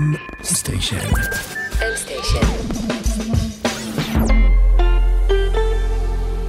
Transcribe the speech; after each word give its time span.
M 0.00 0.16
Station. 0.42 0.96
M 1.72 1.96
Station. 1.96 2.46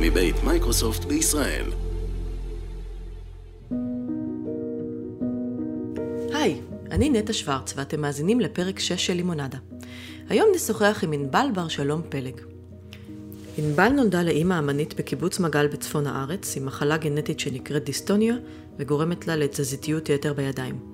מבית 0.02 0.36
מייקרוסופט 0.44 1.06
בישראל. 1.06 1.66
היי, 6.34 6.62
אני 6.92 7.10
נטע 7.10 7.34
שוורץ 7.34 7.74
ואתם 7.78 8.02
מאזינים 8.02 8.40
לפרק 8.40 8.80
6 8.80 9.06
של 9.06 9.14
לימונדה. 9.14 9.58
היום 10.30 10.48
נשוחח 10.56 11.00
עם 11.04 11.12
ענבל 11.12 11.48
בר 11.54 11.68
שלום 11.68 12.02
פלג. 12.10 12.42
ענבל 13.58 13.90
נולדה 13.90 14.24
לאימא 14.24 14.60
אמנית 14.60 15.00
בקיבוץ 15.00 15.40
מגל 15.40 15.68
בצפון 15.68 16.08
הארץ 16.08 16.58
עם 16.58 16.66
מחלה 16.66 16.98
גנטית 16.98 17.40
שנקראת 17.40 17.84
דיסטוניה 17.84 18.36
וגורמת 18.80 19.28
לה 19.28 19.36
לתזזיתיות 19.36 20.10
יתר 20.10 20.34
בידיים. 20.34 20.91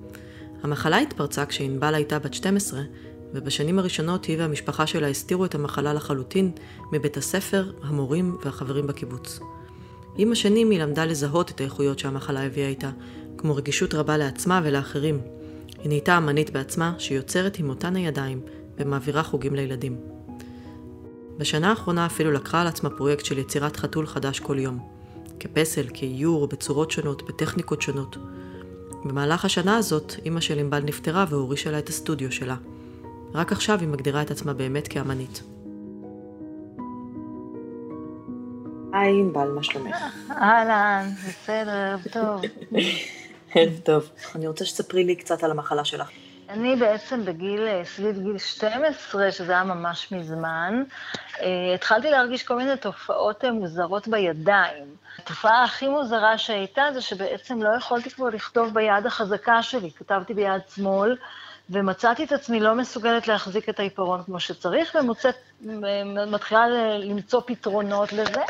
המחלה 0.62 0.98
התפרצה 0.98 1.46
כשענבל 1.46 1.94
הייתה 1.94 2.18
בת 2.18 2.34
12 2.34 2.80
ובשנים 3.34 3.78
הראשונות 3.78 4.24
היא 4.24 4.38
והמשפחה 4.38 4.86
שלה 4.86 5.08
הסתירו 5.08 5.44
את 5.44 5.54
המחלה 5.54 5.94
לחלוטין 5.94 6.50
מבית 6.92 7.16
הספר, 7.16 7.72
המורים 7.82 8.36
והחברים 8.44 8.86
בקיבוץ. 8.86 9.40
עם 10.16 10.32
השנים 10.32 10.70
היא 10.70 10.80
למדה 10.82 11.04
לזהות 11.04 11.50
את 11.50 11.60
האיכויות 11.60 11.98
שהמחלה 11.98 12.46
הביאה 12.46 12.68
איתה, 12.68 12.90
כמו 13.38 13.56
רגישות 13.56 13.94
רבה 13.94 14.16
לעצמה 14.16 14.60
ולאחרים. 14.64 15.20
היא 15.78 15.88
נהייתה 15.88 16.16
אמנית 16.16 16.50
בעצמה 16.50 16.94
שיוצרת 16.98 17.58
עם 17.58 17.68
אותן 17.68 17.96
הידיים 17.96 18.40
ומעבירה 18.78 19.22
חוגים 19.22 19.54
לילדים. 19.54 19.96
בשנה 21.38 21.70
האחרונה 21.70 22.06
אפילו 22.06 22.32
לקחה 22.32 22.60
על 22.60 22.66
עצמה 22.66 22.90
פרויקט 22.90 23.24
של 23.24 23.38
יצירת 23.38 23.76
חתול 23.76 24.06
חדש 24.06 24.40
כל 24.40 24.58
יום. 24.58 24.78
כפסל, 25.40 25.86
כאיור, 25.94 26.46
בצורות 26.46 26.90
שונות, 26.90 27.28
בטכניקות 27.28 27.82
שונות. 27.82 28.16
במהלך 29.04 29.44
השנה 29.44 29.76
הזאת, 29.76 30.14
אימא 30.24 30.40
של 30.40 30.58
ענבל 30.58 30.80
נפטרה 30.80 31.24
והורישה 31.28 31.70
לה 31.70 31.78
את 31.78 31.88
הסטודיו 31.88 32.32
שלה. 32.32 32.56
רק 33.34 33.52
עכשיו 33.52 33.80
היא 33.80 33.88
מגדירה 33.88 34.22
את 34.22 34.30
עצמה 34.30 34.52
באמת 34.52 34.88
כאמנית. 34.88 35.42
היי 38.92 39.20
ענבל, 39.20 39.48
מה 39.48 39.62
שלומך? 39.62 39.96
אהלן, 40.30 41.10
בסדר, 41.28 41.96
טוב. 42.12 42.42
ערב 43.54 43.78
טוב. 43.84 44.08
אני 44.34 44.48
רוצה 44.48 44.64
שתספרי 44.64 45.04
לי 45.04 45.16
קצת 45.16 45.44
על 45.44 45.50
המחלה 45.50 45.84
שלך. 45.84 46.08
אני 46.48 46.76
בעצם 46.76 47.24
בגיל, 47.24 47.66
אה, 47.66 47.84
סביב 47.84 48.18
גיל 48.18 48.38
12, 48.38 49.32
שזה 49.32 49.52
היה 49.52 49.64
ממש 49.64 50.12
מזמן, 50.12 50.82
אה, 51.40 51.74
התחלתי 51.74 52.10
להרגיש 52.10 52.42
כל 52.42 52.56
מיני 52.56 52.76
תופעות 52.76 53.44
אה, 53.44 53.52
מוזרות 53.52 54.08
בידיים. 54.08 54.84
התופעה 55.18 55.64
הכי 55.64 55.88
מוזרה 55.88 56.38
שהייתה 56.38 56.82
זה 56.94 57.00
שבעצם 57.00 57.62
לא 57.62 57.76
יכולתי 57.76 58.10
כבר 58.10 58.28
לכתוב 58.28 58.74
ביד 58.74 59.06
החזקה 59.06 59.62
שלי, 59.62 59.90
כתבתי 59.90 60.34
ביד 60.34 60.62
שמאל, 60.74 61.16
ומצאתי 61.70 62.24
את 62.24 62.32
עצמי 62.32 62.60
לא 62.60 62.74
מסוגלת 62.74 63.28
להחזיק 63.28 63.68
את 63.68 63.80
העיפרון 63.80 64.22
כמו 64.22 64.40
שצריך, 64.40 64.96
ומתחילה 65.62 66.68
למצוא 66.98 67.40
פתרונות 67.46 68.12
לזה. 68.12 68.42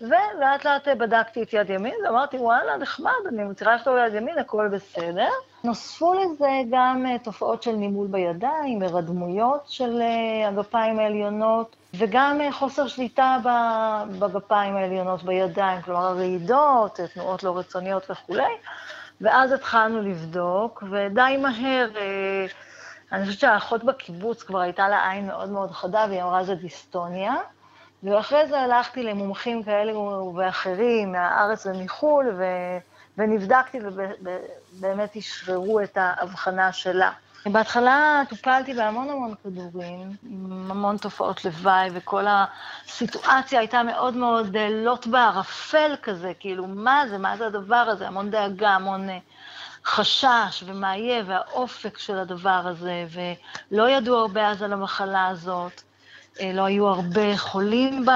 ולאט 0.00 0.64
לאט 0.64 0.88
בדקתי 0.88 1.42
את 1.42 1.52
יד 1.52 1.70
ימין, 1.70 1.94
ואמרתי, 2.04 2.36
וואלה, 2.36 2.76
נחמד, 2.76 3.12
אני 3.28 3.44
מצליחה 3.44 3.74
לכתוב 3.74 3.96
יד 4.06 4.14
ימין, 4.14 4.38
הכל 4.38 4.68
בסדר. 4.68 5.28
נוספו 5.64 6.14
לזה 6.14 6.48
גם 6.70 7.06
אה, 7.06 7.18
תופעות 7.18 7.62
של 7.62 7.72
נימול 7.72 8.06
בידיים, 8.06 8.82
הרדמויות 8.82 9.64
של 9.68 10.00
אה, 10.02 10.48
הגפיים 10.48 10.98
העליונות, 10.98 11.76
וגם 11.94 12.40
אה, 12.40 12.52
חוסר 12.52 12.86
שליטה 12.86 13.36
בגפיים 14.18 14.76
העליונות 14.76 15.22
בידיים, 15.22 15.82
כלומר 15.82 16.04
הרעידות, 16.06 17.00
תנועות 17.14 17.42
לא 17.42 17.58
רצוניות 17.58 18.10
וכולי. 18.10 18.52
ואז 19.20 19.52
התחלנו 19.52 20.02
לבדוק, 20.02 20.82
ודי 20.90 21.36
מהר, 21.42 21.90
אני 23.12 23.26
חושבת 23.26 23.40
שהאחות 23.40 23.84
בקיבוץ 23.84 24.42
כבר 24.42 24.58
הייתה 24.58 24.88
לה 24.88 25.10
עין 25.10 25.26
מאוד 25.26 25.48
מאוד 25.50 25.70
חדה, 25.70 26.06
והיא 26.08 26.22
אמרה, 26.22 26.44
זה 26.44 26.54
דיסטוניה. 26.54 27.34
ואחרי 28.02 28.46
זה 28.46 28.60
הלכתי 28.60 29.02
למומחים 29.02 29.62
כאלה 29.62 29.98
ואחרים 30.34 31.12
מהארץ 31.12 31.66
ומחו"ל, 31.66 32.26
ו... 32.38 32.44
ונבדקתי 33.18 33.78
ובאמת 33.84 35.16
אשררו 35.16 35.80
את 35.80 35.96
ההבחנה 35.96 36.72
שלה. 36.72 37.10
בהתחלה 37.46 38.22
טופלתי 38.28 38.74
בהמון 38.74 39.08
המון 39.08 39.34
כדורים, 39.44 40.10
עם 40.22 40.70
המון 40.70 40.96
תופעות 40.96 41.44
לוואי, 41.44 41.88
וכל 41.92 42.24
הסיטואציה 42.28 43.58
הייתה 43.58 43.82
מאוד 43.82 44.16
מאוד 44.16 44.56
אה, 44.56 44.68
לוט 44.70 45.06
בערפל 45.06 45.94
כזה, 46.02 46.32
כאילו, 46.40 46.66
מה 46.66 47.02
זה, 47.08 47.18
מה 47.18 47.36
זה 47.36 47.46
הדבר 47.46 47.76
הזה? 47.76 48.06
המון 48.06 48.30
דאגה, 48.30 48.70
המון 48.70 49.08
אה, 49.08 49.18
חשש, 49.84 50.64
ומה 50.66 50.96
יהיה, 50.96 51.24
והאופק 51.26 51.98
של 51.98 52.18
הדבר 52.18 52.62
הזה, 52.64 53.06
ולא 53.70 53.88
ידעו 53.88 54.16
הרבה 54.16 54.48
אז 54.48 54.62
על 54.62 54.72
המחלה 54.72 55.28
הזאת. 55.28 55.82
אה, 56.40 56.52
לא 56.52 56.62
היו 56.62 56.88
הרבה 56.88 57.36
חולים 57.36 58.06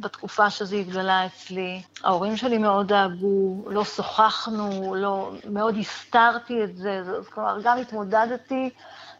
בתקופה 0.00 0.50
שזה 0.50 0.76
התגלה 0.76 1.26
אצלי. 1.26 1.82
ההורים 2.04 2.36
שלי 2.36 2.58
מאוד 2.58 2.88
דאגו, 2.88 3.64
לא 3.70 3.84
שוחחנו, 3.84 4.94
לא, 4.94 5.32
מאוד 5.50 5.76
הסתרתי 5.80 6.64
את 6.64 6.76
זה, 6.76 7.02
אז 7.18 7.28
כלומר, 7.28 7.58
גם 7.62 7.78
התמודדתי 7.78 8.70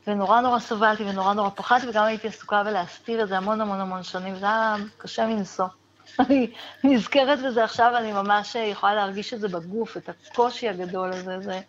ונורא 0.06 0.40
נורא 0.40 0.58
סבלתי 0.58 1.02
ונורא 1.02 1.34
נורא 1.34 1.50
פחדתי, 1.54 1.88
וגם 1.88 2.04
הייתי 2.04 2.28
עסוקה 2.28 2.64
בלהסתיר 2.64 3.22
את 3.22 3.28
זה 3.28 3.36
המון 3.36 3.60
המון 3.60 3.80
המון 3.80 4.02
שנים, 4.02 4.36
זה 4.36 4.46
היה 4.46 4.76
קשה 4.98 5.26
מנשוא. 5.26 5.66
אני 6.20 6.50
נזכרת 6.84 7.38
בזה 7.42 7.64
עכשיו, 7.64 7.90
ואני 7.94 8.12
ממש 8.12 8.54
יכולה 8.54 8.94
להרגיש 8.94 9.34
את 9.34 9.40
זה 9.40 9.48
בגוף, 9.48 9.96
את 9.96 10.08
הקושי 10.08 10.68
הגדול 10.68 11.12
הזה. 11.12 11.40
זה 11.40 11.60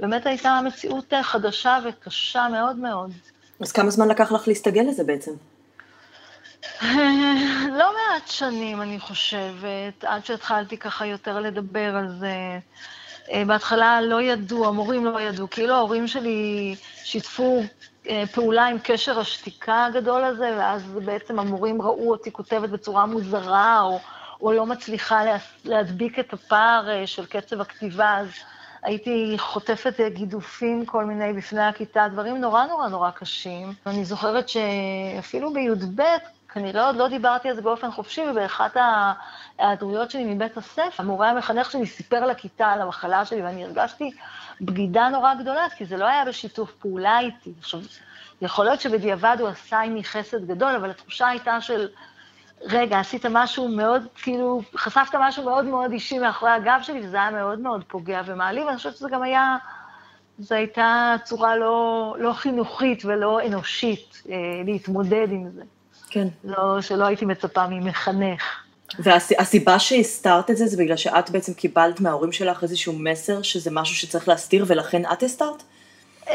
באמת 0.00 0.26
הייתה 0.26 0.60
מציאות 0.64 1.12
חדשה 1.22 1.78
וקשה 1.84 2.46
מאוד 2.52 2.76
מאוד. 2.76 3.10
אז 3.60 3.72
כמה 3.72 3.90
זמן 3.90 4.08
לקח 4.08 4.32
לך 4.32 4.48
להסתגל 4.48 4.82
לזה 4.82 5.04
בעצם? 5.04 5.32
לא 7.78 7.92
מעט 7.94 8.26
שנים, 8.28 8.82
אני 8.82 9.00
חושבת, 9.00 10.04
עד 10.04 10.24
שהתחלתי 10.24 10.76
ככה 10.76 11.06
יותר 11.06 11.40
לדבר 11.40 11.96
על 11.96 12.08
זה. 12.08 12.58
אה, 13.32 13.42
בהתחלה 13.46 14.00
לא 14.00 14.22
ידעו, 14.22 14.68
המורים 14.68 15.04
לא 15.04 15.20
ידעו, 15.20 15.50
כאילו 15.50 15.74
ההורים 15.74 16.08
שלי 16.08 16.74
שיתפו 17.04 17.62
אה, 18.08 18.24
פעולה 18.32 18.66
עם 18.66 18.78
קשר 18.82 19.20
השתיקה 19.20 19.84
הגדול 19.84 20.24
הזה, 20.24 20.54
ואז 20.58 20.82
בעצם 21.04 21.38
המורים 21.38 21.82
ראו 21.82 22.10
אותי 22.10 22.32
כותבת 22.32 22.70
בצורה 22.70 23.06
מוזרה, 23.06 23.80
או, 23.80 24.00
או 24.40 24.52
לא 24.52 24.66
מצליחה 24.66 25.22
להדביק 25.64 26.18
את 26.18 26.32
הפער 26.32 26.90
אה, 26.90 27.06
של 27.06 27.26
קצב 27.26 27.60
הכתיבה, 27.60 28.18
אז 28.18 28.28
הייתי 28.82 29.34
חוטפת 29.38 30.00
גידופים 30.08 30.86
כל 30.86 31.04
מיני 31.04 31.32
בפני 31.32 31.62
הכיתה, 31.62 32.06
דברים 32.12 32.36
נורא 32.36 32.66
נורא 32.66 32.88
נורא 32.88 33.10
קשים. 33.10 33.72
אני 33.86 34.04
זוכרת 34.04 34.48
שאפילו 34.48 35.52
בי"ב, 35.52 36.02
כנראה 36.54 36.86
עוד 36.86 36.96
לא 36.96 37.08
דיברתי 37.08 37.48
על 37.48 37.54
זה 37.54 37.62
באופן 37.62 37.90
חופשי, 37.90 38.22
ובאחת 38.30 38.76
ההיעדרויות 39.58 40.10
שלי 40.10 40.34
מבית 40.34 40.56
הספר, 40.56 41.02
המורה 41.02 41.30
המחנך 41.30 41.70
שלי 41.70 41.86
סיפר 41.86 42.26
לכיתה 42.26 42.66
על 42.66 42.80
המחלה 42.80 43.24
שלי, 43.24 43.42
ואני 43.42 43.64
הרגשתי 43.64 44.10
בגידה 44.60 45.08
נורא 45.08 45.34
גדולה, 45.34 45.66
כי 45.76 45.84
זה 45.84 45.96
לא 45.96 46.04
היה 46.04 46.24
בשיתוף 46.24 46.72
פעולה 46.72 47.18
איתי. 47.18 47.52
עכשיו, 47.58 47.80
יכול 48.42 48.64
להיות 48.64 48.80
שבדיעבד 48.80 49.36
הוא 49.40 49.48
עשה 49.48 49.80
עימי 49.80 50.04
חסד 50.04 50.46
גדול, 50.46 50.74
אבל 50.74 50.90
התחושה 50.90 51.28
הייתה 51.28 51.60
של, 51.60 51.88
רגע, 52.62 52.98
עשית 52.98 53.26
משהו 53.30 53.68
מאוד, 53.68 54.02
כאילו, 54.14 54.60
חשפת 54.76 55.14
משהו 55.20 55.44
מאוד 55.44 55.64
מאוד 55.64 55.92
אישי 55.92 56.18
מאחורי 56.18 56.52
הגב 56.52 56.78
שלי, 56.82 57.00
וזה 57.06 57.16
היה 57.16 57.30
מאוד 57.30 57.58
מאוד 57.58 57.84
פוגע 57.88 58.22
ומעליב, 58.24 58.66
ואני 58.66 58.76
חושבת 58.76 58.96
שזה 58.96 59.08
גם 59.08 59.22
היה, 59.22 59.56
זו 60.38 60.54
הייתה 60.54 61.14
צורה 61.24 61.56
לא, 61.56 62.16
לא 62.18 62.32
חינוכית 62.32 63.04
ולא 63.04 63.46
אנושית 63.46 64.22
אה, 64.30 64.34
להתמודד 64.64 65.26
עם 65.30 65.50
זה. 65.50 65.62
כן. 66.14 66.28
לא, 66.44 66.80
שלא 66.80 67.04
הייתי 67.04 67.24
מצפה 67.24 67.66
ממחנך. 67.66 68.42
והסיבה 68.98 69.78
שהסתרת 69.78 70.50
את 70.50 70.56
זה, 70.56 70.66
זה 70.66 70.76
בגלל 70.76 70.96
שאת 70.96 71.30
בעצם 71.30 71.54
קיבלת 71.54 72.00
מההורים 72.00 72.32
שלך 72.32 72.62
איזשהו 72.62 72.92
מסר 72.92 73.42
שזה 73.42 73.70
משהו 73.70 73.96
שצריך 73.96 74.28
להסתיר 74.28 74.64
ולכן 74.68 75.02
את 75.12 75.22
הסתרת? 75.22 75.62
אמ, 76.30 76.34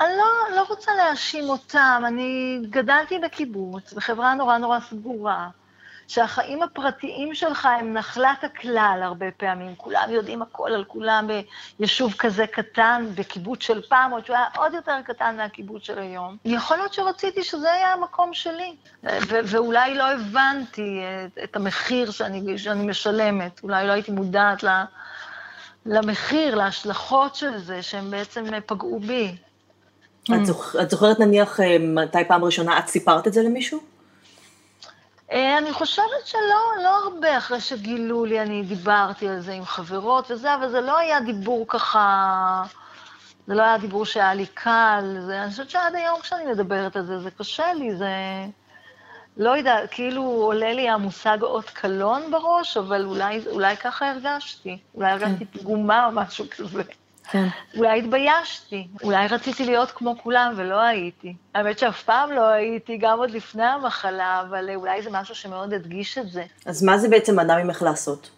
אני 0.00 0.16
לא, 0.18 0.56
לא 0.56 0.64
רוצה 0.68 0.92
להאשים 0.94 1.44
אותם, 1.48 2.02
אני 2.06 2.58
גדלתי 2.70 3.18
בקיבוץ, 3.18 3.92
בחברה 3.92 4.34
נורא 4.34 4.58
נורא 4.58 4.78
סגורה. 4.90 5.48
שהחיים 6.08 6.62
הפרטיים 6.62 7.34
שלך 7.34 7.68
הם 7.80 7.92
נחלת 7.92 8.44
הכלל 8.44 9.00
הרבה 9.02 9.26
פעמים. 9.36 9.74
כולם 9.76 10.08
יודעים 10.10 10.42
הכל 10.42 10.70
על 10.74 10.84
כולם 10.84 11.28
ביישוב 11.78 12.14
כזה 12.18 12.46
קטן, 12.46 13.06
בקיבוץ 13.14 13.62
של 13.62 13.82
פעם, 13.88 14.10
עוד 14.10 14.26
שהוא 14.26 14.36
היה 14.36 14.46
עוד 14.56 14.74
יותר 14.74 14.96
קטן 15.04 15.36
מהקיבוץ 15.36 15.82
של 15.82 15.98
היום. 15.98 16.36
יכול 16.44 16.76
להיות 16.76 16.92
שרציתי 16.92 17.42
שזה 17.42 17.72
היה 17.72 17.92
המקום 17.92 18.34
שלי, 18.34 18.76
ואולי 19.28 19.94
לא 19.94 20.12
הבנתי 20.12 21.00
את, 21.26 21.38
את 21.44 21.56
המחיר 21.56 22.10
שאני, 22.10 22.58
שאני 22.58 22.86
משלמת, 22.86 23.60
אולי 23.62 23.86
לא 23.86 23.92
הייתי 23.92 24.12
מודעת 24.12 24.62
ל... 24.62 24.68
למחיר, 25.86 26.54
להשלכות 26.54 27.34
של 27.34 27.58
זה, 27.58 27.82
שהם 27.82 28.10
בעצם 28.10 28.44
פגעו 28.66 29.00
בי. 29.00 29.36
את. 30.24 30.30
את 30.82 30.90
זוכרת 30.90 31.20
נניח 31.20 31.60
אה, 31.60 31.76
מתי 31.78 32.18
פעם 32.28 32.44
ראשונה 32.44 32.78
את 32.78 32.86
סיפרת 32.86 33.26
את 33.26 33.32
זה 33.32 33.42
למישהו? 33.42 33.97
אה, 35.32 35.58
אני 35.58 35.72
חושבת 35.72 36.26
שלא, 36.26 36.82
לא 36.82 37.04
הרבה 37.04 37.38
אחרי 37.38 37.60
שגילו 37.60 38.24
לי, 38.24 38.40
אני 38.40 38.62
דיברתי 38.62 39.28
על 39.28 39.40
זה 39.40 39.52
עם 39.52 39.64
חברות 39.64 40.30
וזה, 40.30 40.54
אבל 40.54 40.70
זה 40.70 40.80
לא 40.80 40.98
היה 40.98 41.20
דיבור 41.20 41.64
ככה 41.68 42.62
זה 43.46 43.54
לא 43.54 43.62
היה 43.62 43.78
דיבור 43.78 44.04
שהיה 44.04 44.34
לי 44.34 44.46
קל, 44.46 45.16
זה, 45.20 45.42
אני 45.42 45.50
חושבת 45.50 45.70
שעד 45.70 45.94
היום 45.94 46.20
כשאני 46.20 46.52
מדברת 46.52 46.96
על 46.96 47.06
זה, 47.06 47.18
זה 47.18 47.30
קשה 47.30 47.72
לי, 47.72 47.96
זה... 47.96 48.08
לא 49.36 49.56
יודעת, 49.56 49.90
כאילו 49.90 50.22
עולה 50.22 50.72
לי 50.72 50.88
המושג 50.88 51.38
אות 51.42 51.70
קלון 51.70 52.30
בראש, 52.30 52.76
אבל 52.76 53.04
אולי, 53.04 53.40
אולי 53.46 53.76
ככה 53.76 54.10
הרגשתי. 54.10 54.78
אולי 54.94 55.10
הרגשתי 55.10 55.46
כן. 55.46 55.58
פגומה 55.58 56.06
או 56.06 56.12
משהו 56.12 56.44
כזה. 56.56 56.82
כן. 57.30 57.48
אולי 57.76 57.98
התביישתי, 57.98 58.88
אולי 59.02 59.26
רציתי 59.26 59.64
להיות 59.64 59.90
כמו 59.90 60.14
כולם 60.22 60.52
ולא 60.56 60.80
הייתי. 60.80 61.34
האמת 61.54 61.78
שאף 61.78 62.02
פעם 62.02 62.32
לא 62.32 62.46
הייתי, 62.46 62.96
גם 62.96 63.18
עוד 63.18 63.30
לפני 63.30 63.64
המחלה, 63.64 64.40
אבל 64.40 64.70
אולי 64.74 65.02
זה 65.02 65.10
משהו 65.12 65.34
שמאוד 65.34 65.72
הדגיש 65.72 66.18
את 66.18 66.30
זה. 66.30 66.44
אז 66.66 66.82
מה 66.82 66.98
זה 66.98 67.08
בעצם 67.08 67.36
מנע 67.36 67.64
ממך 67.64 67.82
לעשות? 67.82 68.30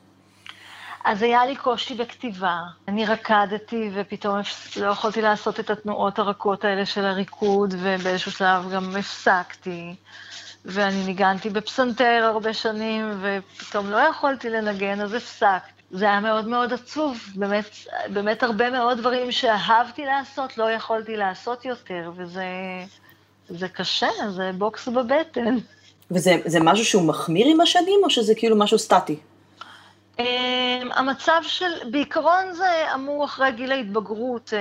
אז 1.05 1.23
היה 1.23 1.47
לי 1.47 1.57
קושי 1.57 1.95
בכתיבה. 1.95 2.59
אני 2.89 3.07
רקדתי, 3.07 3.91
ופתאום 3.95 4.41
לא 4.77 4.87
יכולתי 4.87 5.23
לעשות 5.23 5.61
את 5.61 5.71
התנועות 5.71 6.19
הרכות 6.19 6.65
האלה 6.65 6.87
של 6.87 7.05
הריקוד, 7.05 7.75
ובאיזשהו 7.79 8.33
שלב 8.33 8.71
גם 8.73 8.97
הפסקתי. 8.97 9.95
ואני 10.65 11.05
ניגנתי 11.05 11.51
בפסנתר 11.51 12.31
הרבה 12.35 12.55
שנים, 12.55 13.21
ופתאום 13.21 13.91
לא 13.91 13.97
יכולתי 13.97 14.51
לנגן, 14.51 15.01
אז 15.01 15.15
הפסקתי. 15.15 15.80
זה 15.91 16.05
היה 16.05 16.21
מאוד 16.21 16.49
מאוד 16.49 16.73
עצוב, 16.73 17.19
באמת, 17.35 17.65
באמת 18.13 18.43
הרבה 18.43 18.71
מאוד 18.71 18.99
דברים 18.99 19.33
שאהבתי 19.33 20.05
לעשות, 20.05 20.59
לא 20.59 20.71
יכולתי 20.71 21.17
לעשות 21.17 21.65
יותר, 21.65 22.11
וזה 22.17 22.45
זה 23.49 23.69
קשה, 23.69 24.09
זה 24.31 24.51
בוקס 24.59 24.89
בבטן. 24.89 25.57
וזה 26.11 26.61
משהו 26.61 26.85
שהוא 26.85 27.03
מחמיר 27.03 27.47
עם 27.47 27.61
השנים, 27.61 28.01
או 28.05 28.11
שזה 28.11 28.35
כאילו 28.35 28.57
משהו 28.57 28.79
סטטי? 28.79 29.17
אמ, 30.19 30.89
המצב 30.93 31.41
של, 31.43 31.91
בעיקרון 31.91 32.53
זה 32.53 32.95
אמור 32.95 33.25
אחרי 33.25 33.53
גיל 33.53 33.73
ההתבגרות, 33.73 34.53
אה, 34.55 34.59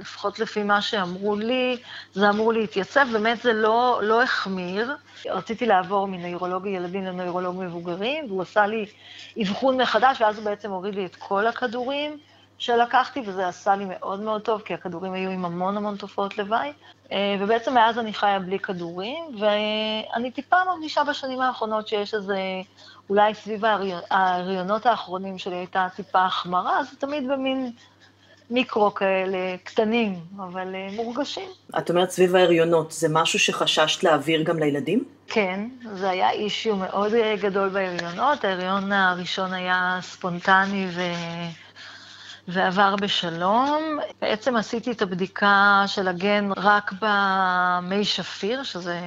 לפחות 0.00 0.38
לפי 0.38 0.62
מה 0.62 0.82
שאמרו 0.82 1.36
לי, 1.36 1.76
זה 2.12 2.30
אמור 2.30 2.52
להתייצב, 2.52 3.06
באמת 3.12 3.42
זה 3.42 3.52
לא, 3.52 4.00
לא 4.02 4.22
החמיר. 4.22 4.96
רציתי 5.26 5.66
לעבור 5.66 6.08
מנוירולוג 6.08 6.66
ילדים 6.66 7.04
לנוירולוג 7.04 7.56
מבוגרים, 7.62 8.24
והוא 8.28 8.42
עשה 8.42 8.66
לי 8.66 8.86
אבחון 9.42 9.80
מחדש, 9.80 10.20
ואז 10.20 10.38
הוא 10.38 10.44
בעצם 10.44 10.70
הוריד 10.70 10.94
לי 10.94 11.06
את 11.06 11.16
כל 11.16 11.46
הכדורים 11.46 12.18
שלקחתי, 12.58 13.22
וזה 13.26 13.48
עשה 13.48 13.76
לי 13.76 13.84
מאוד 13.88 14.20
מאוד 14.20 14.42
טוב, 14.42 14.60
כי 14.60 14.74
הכדורים 14.74 15.12
היו 15.12 15.30
עם 15.30 15.44
המון 15.44 15.76
המון 15.76 15.96
תופעות 15.96 16.38
לוואי. 16.38 16.72
אה, 17.12 17.36
ובעצם 17.40 17.74
מאז 17.74 17.98
אני 17.98 18.14
חיה 18.14 18.38
בלי 18.38 18.58
כדורים, 18.58 19.24
ואני 19.40 20.30
טיפה 20.30 20.56
מרגישה 20.66 21.04
בשנים 21.04 21.40
האחרונות 21.40 21.88
שיש 21.88 22.14
איזה... 22.14 22.36
אולי 23.10 23.34
סביב 23.34 23.62
ההריונות 24.10 24.86
האחרונים 24.86 25.38
שלי 25.38 25.56
הייתה 25.56 25.86
טיפה 25.96 26.24
החמרה, 26.24 26.84
זה 26.84 26.96
תמיד 26.96 27.28
במין 27.28 27.72
מיקרו 28.50 28.94
כאלה, 28.94 29.56
קטנים, 29.64 30.14
אבל 30.36 30.74
אה, 30.74 30.88
מורגשים. 30.96 31.48
את 31.78 31.90
אומרת 31.90 32.10
סביב 32.10 32.36
ההריונות, 32.36 32.92
זה 32.92 33.08
משהו 33.10 33.38
שחששת 33.38 34.04
להעביר 34.04 34.42
גם 34.42 34.58
לילדים? 34.58 35.04
כן, 35.26 35.68
זה 35.94 36.10
היה 36.10 36.30
אישיו 36.30 36.76
מאוד 36.76 37.14
אה, 37.14 37.36
גדול 37.40 37.68
בהריונות. 37.68 38.44
ההריון 38.44 38.92
הראשון 38.92 39.52
היה 39.52 39.98
ספונטני 40.02 40.86
ו... 40.90 41.00
ועבר 42.48 42.96
בשלום. 42.96 43.98
בעצם 44.22 44.56
עשיתי 44.56 44.92
את 44.92 45.02
הבדיקה 45.02 45.82
של 45.86 46.08
הגן 46.08 46.50
רק 46.56 46.92
במי 47.00 48.04
שפיר, 48.04 48.62
שזה 48.62 49.00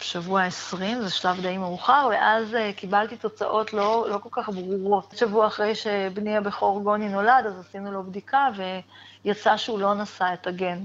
שבוע 0.00 0.42
20, 0.42 1.00
זה 1.00 1.10
שלב 1.10 1.40
די 1.40 1.58
מאוחר, 1.58 2.08
ואז 2.10 2.54
אה, 2.54 2.72
קיבלתי 2.76 3.16
תוצאות 3.16 3.72
לא, 3.72 4.06
לא 4.10 4.18
כל 4.18 4.28
כך 4.32 4.48
ברורות. 4.48 5.14
שבוע 5.16 5.46
אחרי 5.46 5.74
שבני 5.74 6.36
הבכור 6.36 6.82
גוני 6.82 7.08
נולד, 7.08 7.46
אז 7.46 7.60
עשינו 7.60 7.92
לו 7.92 8.02
בדיקה, 8.02 8.48
ויצא 9.24 9.56
שהוא 9.56 9.80
לא 9.80 9.94
נשא 9.94 10.26
את 10.32 10.46
הגן. 10.46 10.78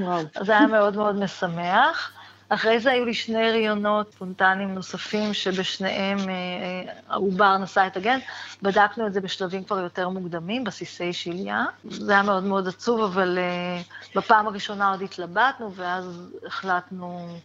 וואו. 0.00 0.22
זה 0.40 0.52
היה 0.52 0.66
מאוד 0.66 0.96
מאוד 0.96 1.16
משמח. 1.16 2.12
אחרי 2.54 2.80
זה 2.80 2.90
היו 2.90 3.04
לי 3.04 3.14
שני 3.14 3.48
הריונות 3.48 4.12
ספונטניים 4.12 4.74
נוספים, 4.74 5.34
שבשניהם 5.34 6.18
אה, 6.18 6.24
אה, 6.24 6.92
העובר 7.08 7.58
נשא 7.58 7.86
את 7.86 7.96
הגן. 7.96 8.18
בדקנו 8.62 9.06
את 9.06 9.12
זה 9.12 9.20
בשלבים 9.20 9.64
כבר 9.64 9.78
יותר 9.78 10.08
מוקדמים, 10.08 10.64
בסיסי 10.64 11.12
שליה. 11.12 11.64
זה 11.84 12.12
היה 12.12 12.22
מאוד 12.22 12.44
מאוד 12.44 12.68
עצוב, 12.68 13.00
אבל 13.00 13.38
uh, 13.38 14.16
בפעם 14.18 14.46
הראשונה 14.46 14.90
עוד 14.90 15.02
התלבטנו, 15.02 15.74
ואז 15.74 16.30
החלטנו 16.46 17.38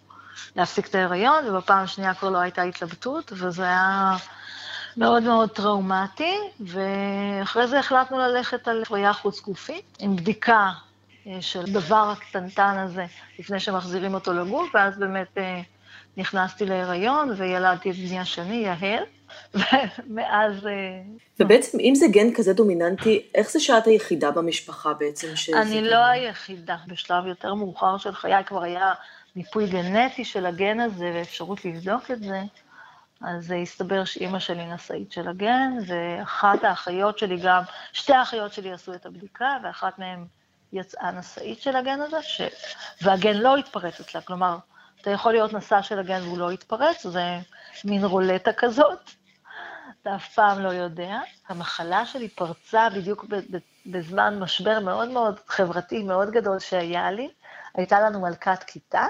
להפסיק 0.56 0.88
את 0.88 0.96
ההריון, 0.96 1.48
ובפעם 1.48 1.84
השנייה 1.84 2.14
כבר 2.14 2.30
לא 2.30 2.38
הייתה 2.38 2.62
התלבטות, 2.62 3.34
וזה 3.36 3.64
היה 3.64 4.16
מאוד 4.98 5.24
מאוד 5.24 5.50
טראומטי, 5.50 6.38
ואחרי 6.60 7.68
זה 7.68 7.80
החלטנו 7.80 8.18
ללכת 8.18 8.68
על 8.68 8.82
הפריה 8.82 9.14
חוץ-גופית, 9.14 9.98
עם 10.00 10.16
בדיקה 10.16 10.54
אה, 10.54 10.87
של 11.42 11.64
דבר 11.66 12.14
הקטנטן 12.18 12.78
הזה, 12.78 13.06
לפני 13.40 13.60
שמחזירים 13.60 14.14
אותו 14.14 14.34
לגוף, 14.34 14.70
ואז 14.74 14.98
באמת 15.00 15.38
אה, 15.38 15.62
נכנסתי 16.18 16.66
להיריון 16.66 17.34
וילדתי 17.38 17.92
את 17.92 17.96
בני 17.96 18.20
השני, 18.20 18.56
יהל, 18.56 19.04
ומאז... 19.54 20.68
אה, 20.68 21.02
ובעצם, 21.40 21.80
אם 21.80 21.96
זה 21.96 22.06
גן 22.12 22.34
כזה 22.36 22.54
דומיננטי, 22.54 23.24
איך 23.36 23.52
זה 23.52 23.60
שאת 23.60 23.88
היחידה 23.88 24.32
במשפחה 24.32 24.94
בעצם? 24.94 25.28
אני 25.54 25.82
לא 25.82 26.06
היחידה. 26.06 26.78
בשלב 26.88 27.26
יותר 27.26 27.54
מאוחר 27.54 27.98
של 27.98 28.16
חיי 28.16 28.44
כבר 28.46 28.64
היה 28.64 28.94
מיפוי 29.36 29.68
גנטי 29.68 30.26
של 30.26 30.46
הגן 30.46 30.80
הזה 30.80 31.12
ואפשרות 31.14 31.66
לבדוק 31.66 32.12
את 32.12 32.24
זה. 32.24 32.42
אז 33.22 33.54
הסתבר 33.62 34.06
שאימא 34.06 34.40
שלי 34.40 34.66
נשאית 34.66 35.12
של 35.12 35.28
הגן, 35.28 35.72
ואחת 35.88 36.64
האחיות 36.64 37.18
שלי 37.18 37.38
גם, 37.44 37.64
שתי 37.94 38.14
האחיות 38.14 38.54
שלי 38.54 38.72
עשו 38.72 38.94
את 38.94 39.06
הבדיקה, 39.06 39.58
ואחת 39.64 40.00
מהן 40.00 40.26
יצאה 40.74 41.12
נשאית 41.12 41.62
של 41.62 41.76
הגן 41.76 42.02
הזה, 42.02 42.22
ש... 42.22 42.42
והגן 43.02 43.38
לא 43.38 43.58
התפרץ 43.58 44.00
אצלה, 44.00 44.22
כלומר, 44.22 44.58
אתה 45.02 45.12
יכול 45.12 45.32
להיות 45.32 45.54
נשא 45.54 45.82
של 45.82 46.00
הגן 46.00 46.22
והוא 46.24 46.38
לא 46.38 46.52
יתפרץ, 46.52 47.08
זה 47.08 47.40
מין 47.86 48.06
רולטה 48.06 48.54
כזאת, 48.54 49.12
אתה 50.02 50.16
אף 50.16 50.34
פעם 50.34 50.60
לא 50.60 50.70
יודע. 50.70 51.20
המחלה 51.50 52.06
שלי 52.06 52.30
פרצה 52.30 52.88
בדיוק 52.96 53.26
בזמן 53.86 54.40
משבר 54.40 54.80
מאוד 54.80 55.10
מאוד 55.10 55.40
חברתי, 55.48 56.04
מאוד 56.04 56.32
גדול 56.32 56.60
שהיה 56.60 57.12
לי. 57.12 57.30
הייתה 57.76 58.00
לנו 58.00 58.22
מלכת 58.22 58.64
כיתה, 58.64 59.06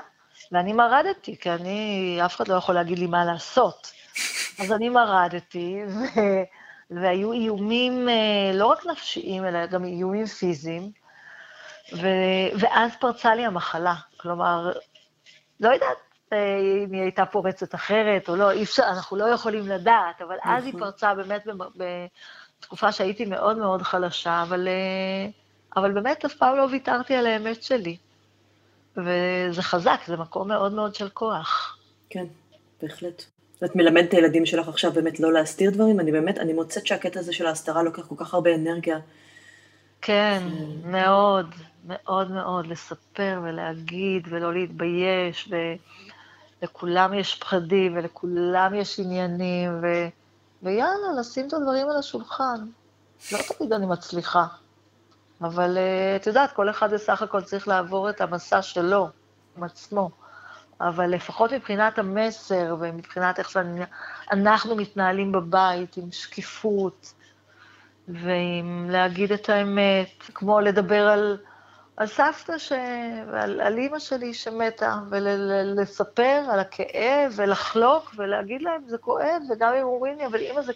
ואני 0.52 0.74
מרדתי, 0.74 1.38
כי 1.38 1.52
אני, 1.52 2.20
אף 2.26 2.36
אחד 2.36 2.48
לא 2.48 2.56
יכול 2.56 2.76
להגיד 2.76 3.00
לי 3.00 3.08
מה 3.08 3.26
לעשות. 3.26 3.92
אז 4.60 4.72
אני 4.72 4.90
מרדתי, 4.90 5.82
ו... 5.88 6.00
והיו 6.92 7.34
איומים 7.34 8.10
אה, 8.10 8.52
לא 8.54 8.66
רק 8.66 8.86
נפשיים, 8.86 9.46
אלא 9.46 9.66
גם 9.66 9.86
איומים 9.86 10.26
פיזיים. 10.26 10.92
ו... 11.94 12.08
ואז 12.60 12.92
פרצה 13.00 13.36
לי 13.36 13.46
המחלה. 13.46 13.96
כלומר, 14.18 14.72
לא 15.60 15.70
יודעת 15.70 15.98
אה, 16.34 16.60
אם 16.86 16.94
היא 16.94 17.02
הייתה 17.02 17.26
פורצת 17.26 17.76
אחרת 17.76 18.30
או 18.30 18.36
לא, 18.36 18.52
אי 18.52 18.64
אפשר, 18.64 18.84
אנחנו 18.84 19.18
לא 19.18 19.26
יכולים 19.26 19.68
לדעת, 19.68 20.22
אבל 20.22 20.36
אז 20.44 20.64
היא 20.64 20.74
נכון. 20.74 20.86
פרצה 20.86 21.16
באמת 21.16 21.48
בתקופה 22.60 22.92
שהייתי 22.92 23.26
מאוד 23.26 23.58
מאוד 23.58 23.82
חלשה, 23.82 24.42
אבל, 24.42 24.68
אה, 24.68 25.30
אבל 25.76 25.92
באמת 25.92 26.26
אף 26.26 26.34
פעם 26.34 26.58
לא 26.58 26.68
ויתרתי 26.72 27.16
על 27.16 27.26
האמת 27.26 27.64
שלי. 27.64 27.98
וזה 28.98 29.62
חזק, 29.62 30.00
זה 30.08 30.18
מקום 30.18 30.48
מאוד 30.48 30.74
מאוד 30.74 30.96
של 30.96 31.10
כוח. 31.10 31.78
כן, 32.10 32.26
בהחלט. 32.82 33.24
את 33.66 33.76
מלמדת 33.76 34.10
את 34.10 34.14
הילדים 34.14 34.46
שלך 34.46 34.68
עכשיו 34.68 34.92
באמת 34.92 35.20
לא 35.20 35.34
להסתיר 35.34 35.72
דברים, 35.72 36.00
אני 36.00 36.12
באמת, 36.12 36.38
אני 36.38 36.54
מוצאת 36.54 36.88
שהקטע 36.88 37.20
הזה 37.20 37.34
של 37.34 37.46
ההסתרה 37.46 37.84
לוקח 37.84 38.08
כל 38.08 38.16
כך 38.18 38.34
הרבה 38.34 38.56
אנרגיה. 38.56 39.00
כן, 40.02 40.44
מאוד. 40.84 41.56
מאוד 41.88 42.32
מאוד 42.32 42.68
לספר 42.68 43.42
ולהגיד 43.44 44.28
ולא 44.30 44.54
להתבייש, 44.54 45.52
ולכולם 46.62 47.14
יש 47.14 47.36
פחדים 47.36 47.98
ולכולם 47.98 48.74
יש 48.76 49.00
עניינים, 49.00 49.80
ו... 49.82 49.88
ויאללה, 50.64 51.20
לשים 51.20 51.48
את 51.48 51.54
הדברים 51.54 51.90
על 51.90 51.98
השולחן. 51.98 52.66
לא 53.32 53.38
תמיד 53.58 53.74
אני 53.74 53.86
מצליחה, 53.86 54.46
אבל 55.42 55.78
uh, 55.78 56.22
את 56.22 56.28
יודעת, 56.28 56.52
כל 56.52 56.70
אחד 56.70 56.94
בסך 56.94 57.22
הכל 57.22 57.42
צריך 57.42 57.68
לעבור 57.68 58.10
את 58.10 58.22
המסע 58.22 58.62
שלו, 58.62 59.10
עם 59.58 59.64
עצמו. 59.64 60.10
אבל 60.82 61.08
לפחות 61.08 61.54
מבחינת 61.54 62.00
המסר 62.00 62.76
ומבחינת 62.80 63.40
איך 63.40 63.50
שאנחנו 63.50 64.76
מתנהלים 64.76 65.32
בבית, 65.32 65.98
עם 65.98 66.12
שקיפות, 66.12 67.14
ועם 68.08 68.90
להגיד 68.90 69.32
את 69.32 69.50
האמת, 69.50 70.24
כמו 70.34 70.60
לדבר 70.60 71.08
על 71.08 71.38
על 71.98 72.08
סבתא 72.08 72.58
ש... 72.58 72.72
ועל 73.32 73.62
על 73.62 73.78
אימא 73.78 74.00
שלי 74.00 74.34
שמתה, 74.34 74.96
ולספר 75.10 76.42
ול... 76.44 76.52
על 76.52 76.60
הכאב, 76.60 77.34
ולחלוק, 77.36 78.12
ולהגיד 78.18 78.62
להם, 78.62 78.82
זה 78.88 78.98
כואב, 78.98 79.42
וגם 79.50 79.74
אם 79.74 79.84
אומרים 79.84 80.18
לי, 80.18 80.26
אבל 80.26 80.40
אימא 80.40 80.62
זה... 80.62 80.74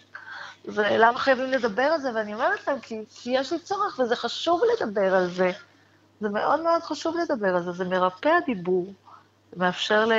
זה... 0.64 0.96
למה 0.98 1.18
חייבים 1.18 1.50
לדבר 1.50 1.82
על 1.82 2.00
זה? 2.00 2.14
ואני 2.14 2.34
אומרת 2.34 2.66
להם, 2.68 2.80
כי, 2.80 3.00
כי 3.14 3.30
יש 3.30 3.52
לי 3.52 3.58
צורך, 3.58 3.98
וזה 3.98 4.16
חשוב 4.16 4.62
לדבר 4.74 5.14
על 5.14 5.30
זה. 5.30 5.50
זה 6.20 6.28
מאוד 6.28 6.62
מאוד 6.62 6.82
חשוב 6.82 7.16
לדבר 7.16 7.56
על 7.56 7.62
זה, 7.62 7.72
זה 7.72 7.84
מרפא 7.84 8.28
הדיבור, 8.28 8.92
זה 9.52 9.56
מאפשר 9.64 10.04
ל... 10.04 10.12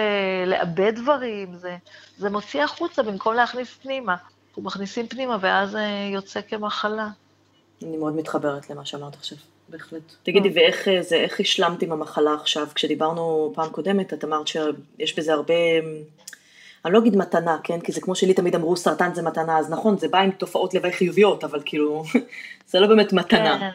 לאבד 0.46 0.96
דברים, 0.96 1.55
זה, 1.55 1.77
זה 2.17 2.29
מוציא 2.29 2.63
החוצה 2.63 3.03
במקום 3.03 3.34
להכניס 3.34 3.74
פנימה. 3.74 4.15
אנחנו 4.53 4.63
מכניסים 4.63 5.07
פנימה, 5.07 5.38
ואז 5.41 5.72
זה 5.72 5.88
יוצא 6.13 6.41
כמחלה. 6.41 7.07
אני 7.83 7.98
מאוד 7.98 8.15
מתחברת 8.15 8.69
למה 8.69 8.86
שאמרת 8.86 9.15
עכשיו. 9.15 9.38
בהחלט. 9.69 10.01
תגידי, 10.24 10.50
ואיך 10.55 10.88
זה, 11.01 11.15
איך 11.15 11.39
השלמת 11.39 11.81
עם 11.81 11.91
המחלה 11.91 12.33
עכשיו? 12.33 12.67
כשדיברנו 12.75 13.51
פעם 13.55 13.69
קודמת, 13.69 14.13
את 14.13 14.24
אמרת 14.24 14.48
שיש 14.48 15.19
בזה 15.19 15.33
הרבה, 15.33 15.53
אני 16.86 16.93
לא 16.93 17.00
אגיד 17.00 17.15
מתנה, 17.15 17.57
כן? 17.63 17.79
כי 17.79 17.91
זה 17.91 18.01
כמו 18.01 18.15
שלי 18.15 18.33
תמיד 18.33 18.55
אמרו, 18.55 18.77
סרטן 18.77 19.13
זה 19.13 19.22
מתנה, 19.22 19.57
אז 19.57 19.72
נכון, 19.72 19.98
זה 19.98 20.07
בא 20.07 20.19
עם 20.19 20.31
תופעות 20.31 20.74
לוואי 20.74 20.91
חיוביות, 20.91 21.43
אבל 21.43 21.62
כאילו, 21.65 22.03
זה 22.72 22.79
לא 22.79 22.88
באמת 22.88 23.13
מתנה. 23.13 23.60
כן. 23.60 23.69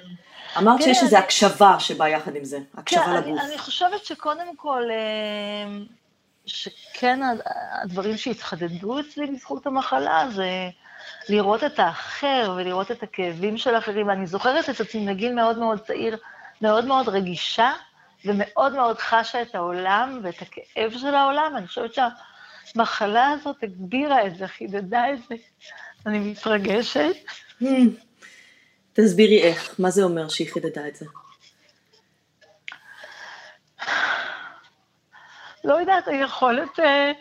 אמרת 0.59 0.83
שיש 0.83 1.03
איזו 1.03 1.17
הקשבה 1.17 1.81
שבאה 1.81 2.09
יחד 2.09 2.37
עם 2.37 2.45
זה, 2.45 2.59
הקשבה 2.77 3.05
כן, 3.05 3.15
לגוף. 3.15 3.41
אני, 3.41 3.49
אני 3.49 3.59
חושבת 3.59 4.05
שקודם 4.05 4.57
כל, 4.57 4.83
אה, 4.91 5.79
שכן 6.49 7.21
הדברים 7.83 8.17
שהתחדדו 8.17 9.01
אצלי 9.01 9.27
בזכות 9.27 9.67
המחלה 9.67 10.29
זה 10.35 10.51
לראות 11.29 11.65
את 11.65 11.79
האחר 11.79 12.55
ולראות 12.57 12.91
את 12.91 13.03
הכאבים 13.03 13.59
של 13.59 13.75
האחרים. 13.75 14.09
ואני 14.09 14.27
זוכרת 14.27 14.71
את 14.71 14.81
עצמי 14.81 15.07
מגיל 15.07 15.35
מאוד 15.35 15.59
מאוד 15.59 15.81
צעיר, 15.81 16.17
מאוד 16.63 16.85
מאוד 16.85 17.09
רגישה, 17.09 17.73
ומאוד 18.25 18.73
מאוד 18.73 18.99
חשה 18.99 19.43
את 19.43 19.55
העולם 19.55 20.21
ואת 20.23 20.43
הכאב 20.43 20.93
של 20.99 21.15
העולם. 21.15 21.53
אני 21.57 21.67
חושבת 21.67 21.91
שהמחלה 21.95 23.31
הזאת 23.31 23.63
הגבירה 23.63 24.27
את 24.27 24.37
זה, 24.37 24.47
חידדה 24.47 25.05
את 25.13 25.19
זה. 25.29 25.35
אני 26.07 26.19
מתרגשת. 26.19 27.17
Hmm. 27.63 27.65
תסבירי 28.93 29.43
איך, 29.43 29.75
מה 29.79 29.91
זה 29.91 30.03
אומר 30.03 30.29
שהיא 30.29 30.53
חידדה 30.53 30.89
את 30.89 30.97
זה? 30.97 31.07
לא 35.69 35.75
יודעת, 35.75 36.09
היכולת 36.09 36.81
אה, 36.81 37.13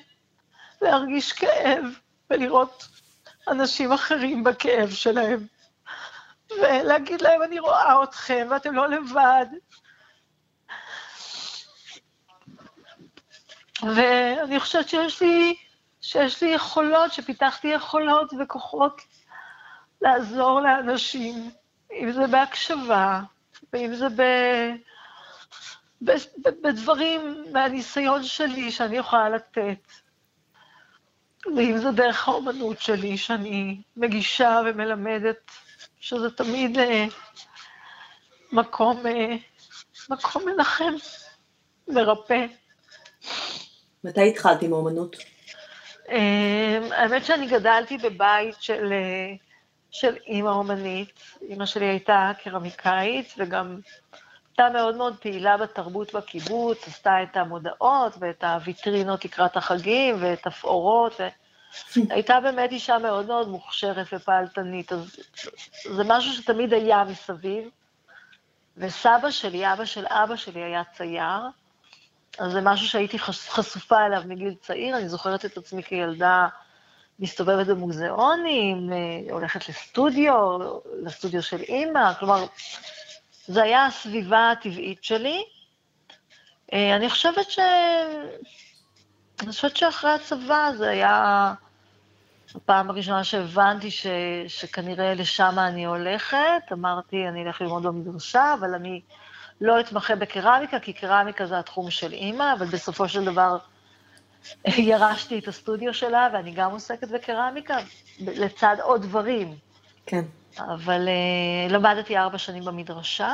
להרגיש 0.81 1.33
כאב 1.33 1.83
ולראות 2.29 2.87
אנשים 3.47 3.91
אחרים 3.91 4.43
בכאב 4.43 4.89
שלהם, 4.89 5.47
ולהגיד 6.51 7.21
להם, 7.21 7.43
אני 7.43 7.59
רואה 7.59 8.03
אתכם 8.03 8.47
ואתם 8.51 8.75
לא 8.75 8.89
לבד. 8.89 9.45
ואני 13.95 14.59
חושבת 14.59 14.89
שיש 14.89 15.21
לי, 15.21 15.55
שיש 16.01 16.43
לי 16.43 16.49
יכולות, 16.49 17.13
שפיתחתי 17.13 17.67
יכולות 17.67 18.33
וכוחות 18.39 19.01
לעזור 20.01 20.61
לאנשים, 20.61 21.51
אם 21.91 22.11
זה 22.11 22.27
בהקשבה, 22.27 23.21
ואם 23.73 23.95
זה 23.95 24.09
ב... 24.09 24.21
בדברים 26.61 27.43
מהניסיון 27.51 28.23
שלי 28.23 28.71
שאני 28.71 28.97
יכולה 28.97 29.29
לתת. 29.29 29.91
ואם 31.55 31.77
זה 31.77 31.91
דרך 31.91 32.27
האומנות 32.27 32.81
שלי, 32.81 33.17
שאני 33.17 33.81
מגישה 33.97 34.61
ומלמדת, 34.65 35.51
שזה 35.99 36.31
תמיד 36.31 36.77
אה, 36.77 37.05
מקום, 38.51 39.07
אה, 39.07 39.35
מקום 40.09 40.43
מנחם, 40.45 40.93
מרפא. 41.87 42.45
מתי 44.03 44.29
התחלת 44.29 44.61
עם 44.61 44.73
האומנות? 44.73 45.15
אה, 46.09 46.79
האמת 46.91 47.25
שאני 47.25 47.47
גדלתי 47.47 47.97
בבית 47.97 48.55
של, 48.59 48.93
אה, 48.93 49.33
של 49.91 50.15
אימא 50.27 50.49
אומנית. 50.49 51.19
אימא 51.49 51.65
שלי 51.65 51.85
הייתה 51.85 52.31
קרמיקאית, 52.43 53.33
וגם 53.37 53.79
הייתה 54.59 54.77
מאוד 54.77 54.95
מאוד 54.95 55.15
פעילה 55.17 55.57
בתרבות 55.57 56.13
בקיבוץ, 56.13 56.87
עשתה 56.87 57.23
את 57.23 57.37
המודעות 57.37 58.15
ואת 58.19 58.43
הוויטרינות 58.43 59.25
לקראת 59.25 59.57
החגים 59.57 60.15
ואת 60.19 60.47
הפאורות. 60.47 61.19
הייתה 62.09 62.39
באמת 62.39 62.71
אישה 62.71 62.97
מאוד 62.97 63.25
מאוד 63.25 63.49
מוכשרת 63.49 64.07
ופעלתנית, 64.13 64.93
אז 64.93 65.15
זה 65.95 66.03
משהו 66.05 66.33
שתמיד 66.33 66.73
היה 66.73 67.03
מסביב. 67.03 67.69
וסבא 68.77 69.31
שלי, 69.31 69.73
אבא 69.73 69.85
של 69.85 70.05
אבא 70.07 70.35
שלי, 70.35 70.63
היה 70.63 70.83
צייר, 70.93 71.41
אז 72.39 72.51
זה 72.51 72.61
משהו 72.61 72.87
שהייתי 72.87 73.19
חשופה 73.19 74.05
אליו 74.05 74.21
מגיל 74.25 74.53
צעיר. 74.61 74.97
אני 74.97 75.09
זוכרת 75.09 75.45
את 75.45 75.57
עצמי 75.57 75.83
כילדה 75.83 76.47
מסתובבת 77.19 77.67
במוזיאונים, 77.67 78.93
אה, 78.93 79.33
הולכת 79.33 79.69
לסטודיו, 79.69 80.57
לסטודיו 81.03 81.43
של 81.43 81.61
אימא, 81.61 82.13
כלומר, 82.13 82.45
זה 83.47 83.63
היה 83.63 83.85
הסביבה 83.85 84.51
הטבעית 84.51 85.03
שלי. 85.03 85.43
אה, 86.73 86.95
אני 86.95 87.09
חושבת 87.09 87.51
ש... 87.51 87.59
אני 89.41 89.49
חושבת 89.51 89.77
שאחרי 89.77 90.11
הצבא 90.11 90.71
זה 90.77 90.89
היה 90.89 91.53
הפעם 92.55 92.89
הראשונה 92.89 93.23
שהבנתי 93.23 93.91
ש... 93.91 94.07
שכנראה 94.47 95.13
לשם 95.13 95.55
אני 95.57 95.85
הולכת. 95.85 96.71
אמרתי, 96.71 97.27
אני 97.27 97.43
אלך 97.43 97.61
ללמוד 97.61 97.83
במדרשה, 97.83 98.53
אבל 98.59 98.73
אני 98.73 99.01
לא 99.61 99.79
אתמחה 99.79 100.15
בקרמיקה, 100.15 100.79
כי 100.79 100.93
קרמיקה 100.93 101.45
זה 101.45 101.59
התחום 101.59 101.91
של 101.91 102.13
אימא, 102.13 102.53
אבל 102.53 102.65
בסופו 102.65 103.09
של 103.09 103.25
דבר 103.25 103.57
ירשתי 104.65 105.39
את 105.39 105.47
הסטודיו 105.47 105.93
שלה, 105.93 106.27
ואני 106.33 106.51
גם 106.51 106.71
עוסקת 106.71 107.07
בקרמיקה, 107.07 107.77
לצד 108.19 108.75
עוד 108.81 109.01
דברים. 109.01 109.55
כן. 110.05 110.21
אבל 110.59 111.07
uh, 111.07 111.71
למדתי 111.73 112.17
ארבע 112.17 112.37
שנים 112.37 112.65
במדרשה. 112.65 113.33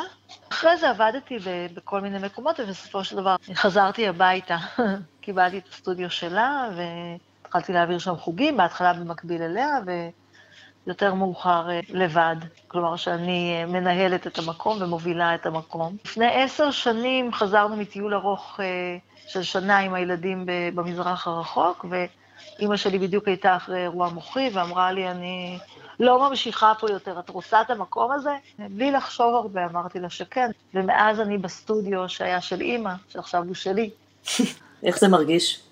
אחרי 0.52 0.78
זה 0.78 0.90
עבדתי 0.90 1.38
בכל 1.74 2.02
מיני 2.02 2.20
מקומות, 2.20 2.60
ובסופו 2.60 3.04
של 3.04 3.16
דבר 3.16 3.36
חזרתי 3.54 4.08
הביתה. 4.08 4.58
קיבלתי 5.22 5.58
את 5.58 5.68
הסטודיו 5.68 6.10
שלה, 6.10 6.70
והתחלתי 6.76 7.74
להעביר 7.74 8.00
שם 8.00 8.16
חוגים, 8.16 8.58
בהתחלה 8.58 8.94
במקביל 8.94 9.42
אליה, 9.42 9.78
ויותר 10.86 11.14
מאוחר 11.14 11.68
uh, 11.68 11.86
לבד. 11.90 12.36
כלומר, 12.68 12.96
שאני 12.96 13.64
uh, 13.64 13.72
מנהלת 13.72 14.28
את 14.28 14.40
המקום 14.40 14.82
ומובילה 14.82 15.36
את 15.36 15.46
המקום. 15.46 15.98
לפני 16.06 16.44
עשר 16.44 16.72
שנים 16.72 17.34
חזרנו 17.34 17.76
מטיול 17.76 18.14
ארוך 18.14 18.60
של 19.28 19.44
שנה 19.44 19.78
עם 19.78 19.94
הילדים 19.94 20.46
במזרח 20.76 21.28
הרחוק, 21.28 21.86
ואימא 21.90 22.78
שלי 22.78 23.00
בדיוק 23.00 23.28
הייתה 23.28 23.56
אחרי 23.56 23.82
אירוע 23.82 24.10
מוחי, 24.10 24.50
ואמרה 24.54 24.92
לי, 24.92 25.10
אני... 25.10 25.60
לא 26.00 26.30
ממשיכה 26.30 26.74
פה 26.80 26.92
יותר, 26.92 27.20
את 27.20 27.30
רוצה 27.30 27.62
את 27.62 27.70
המקום 27.70 28.12
הזה? 28.12 28.36
בלי 28.60 28.92
לחשוב 28.92 29.36
הרבה 29.36 29.66
אמרתי 29.66 30.00
לה 30.00 30.10
שכן, 30.10 30.52
ומאז 30.74 31.20
אני 31.20 31.38
בסטודיו 31.38 32.10
שהיה 32.10 32.42
של 32.42 32.62
אימא, 32.62 32.94
שעכשיו 33.10 33.44
הוא 33.44 33.56
שלי. 33.56 33.90
איך 34.84 35.00
זה 35.00 35.08
מרגיש? 35.08 35.64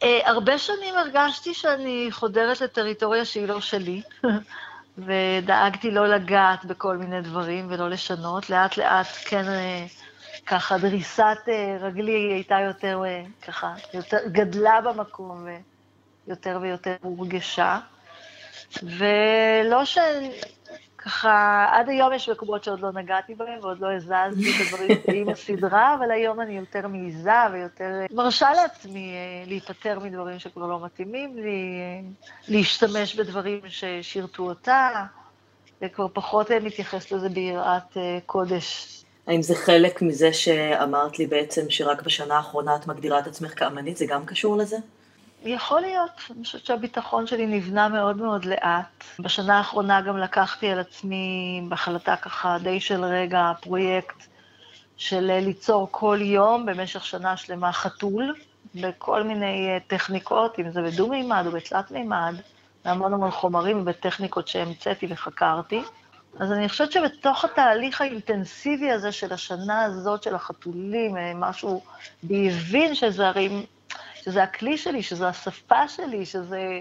Uh, 0.00 0.06
הרבה 0.24 0.58
שנים 0.58 0.94
הרגשתי 0.94 1.54
שאני 1.54 2.08
חודרת 2.10 2.60
לטריטוריה 2.60 3.24
שהיא 3.24 3.48
לא 3.48 3.60
שלי, 3.60 4.02
ודאגתי 4.98 5.90
לא 5.90 6.06
לגעת 6.08 6.64
בכל 6.64 6.96
מיני 6.96 7.20
דברים 7.20 7.66
ולא 7.70 7.90
לשנות. 7.90 8.50
לאט 8.50 8.76
לאט 8.76 9.06
כן, 9.24 9.44
uh, 9.44 10.44
ככה, 10.46 10.78
דריסת 10.78 11.38
uh, 11.46 11.82
רגלי 11.82 12.32
הייתה 12.32 12.56
יותר, 12.66 13.02
uh, 13.02 13.46
ככה, 13.46 13.74
יותר, 13.94 14.18
גדלה 14.26 14.80
במקום 14.80 15.46
ויותר 16.26 16.58
ויותר 16.62 16.96
הורגשה. 17.02 17.78
ולא 18.82 19.84
ש... 19.84 19.98
ככה, 20.98 21.66
עד 21.72 21.88
היום 21.88 22.12
יש 22.12 22.28
מקומות 22.28 22.64
שעוד 22.64 22.80
לא 22.80 22.92
נגעתי 22.92 23.34
בהם 23.34 23.58
ועוד 23.60 23.80
לא 23.80 23.92
הזזתי 23.92 24.50
את 24.50 24.66
הדברים 24.66 24.98
עם 25.14 25.28
הסדרה, 25.28 25.94
אבל 25.94 26.10
היום 26.10 26.40
אני 26.40 26.56
יותר 26.56 26.88
מעיזה 26.88 27.30
ויותר 27.52 27.92
מרשה 28.12 28.52
לעצמי 28.52 29.12
אה, 29.12 29.44
להיפטר 29.46 29.98
מדברים 29.98 30.38
שכבר 30.38 30.66
לא 30.66 30.84
מתאימים 30.84 31.36
לי, 31.36 31.80
אה, 31.80 32.08
להשתמש 32.48 33.14
בדברים 33.14 33.60
ששירתו 33.68 34.42
אותה, 34.42 34.90
וכבר 35.82 36.06
פחות 36.12 36.50
אה, 36.50 36.60
מתייחס 36.60 37.12
לזה 37.12 37.28
ביראת 37.28 37.96
קודש. 38.26 38.94
האם 39.26 39.42
זה 39.42 39.54
חלק 39.54 40.02
מזה 40.02 40.32
שאמרת 40.32 41.18
לי 41.18 41.26
בעצם 41.26 41.62
שרק 41.68 42.02
בשנה 42.02 42.36
האחרונה 42.36 42.76
את 42.76 42.86
מגדירה 42.86 43.18
את 43.18 43.26
עצמך 43.26 43.58
כאמנית? 43.58 43.96
זה 43.96 44.06
גם 44.08 44.26
קשור 44.26 44.56
לזה? 44.56 44.76
יכול 45.42 45.80
להיות, 45.80 46.10
אני 46.30 46.44
חושבת 46.44 46.66
שהביטחון 46.66 47.26
שלי 47.26 47.46
נבנה 47.46 47.88
מאוד 47.88 48.16
מאוד 48.16 48.44
לאט. 48.44 49.04
בשנה 49.18 49.58
האחרונה 49.58 50.00
גם 50.00 50.16
לקחתי 50.16 50.70
על 50.70 50.78
עצמי 50.78 51.60
בהחלטה 51.68 52.16
ככה 52.16 52.56
די 52.62 52.80
של 52.80 53.04
רגע 53.04 53.52
פרויקט 53.60 54.26
של 54.96 55.38
ליצור 55.40 55.88
כל 55.90 56.18
יום 56.20 56.66
במשך 56.66 57.04
שנה 57.04 57.36
שלמה 57.36 57.72
חתול, 57.72 58.34
בכל 58.74 59.22
מיני 59.22 59.68
אה, 59.68 59.78
טכניקות, 59.86 60.58
אם 60.58 60.70
זה 60.70 60.82
בדו-מימד 60.82 61.42
או 61.46 61.50
בתלת-מימד, 61.50 62.34
בהמון 62.84 63.14
המון 63.14 63.30
חומרים 63.30 63.80
ובטכניקות 63.80 64.48
שהמצאתי 64.48 65.06
וחקרתי. 65.10 65.82
אז 66.38 66.52
אני 66.52 66.68
חושבת 66.68 66.92
שבתוך 66.92 67.44
התהליך 67.44 68.00
האינטנסיבי 68.00 68.90
הזה 68.90 69.12
של 69.12 69.32
השנה 69.32 69.84
הזאת 69.84 70.22
של 70.22 70.34
החתולים, 70.34 71.16
אה, 71.16 71.32
משהו 71.34 71.82
בי 72.22 72.50
הבין 72.50 72.94
שזה 72.94 73.28
הרי 73.28 73.66
שזה 74.24 74.42
הכלי 74.42 74.78
שלי, 74.78 75.02
שזו 75.02 75.26
השפה 75.26 75.88
שלי, 75.88 76.26
שזה 76.26 76.80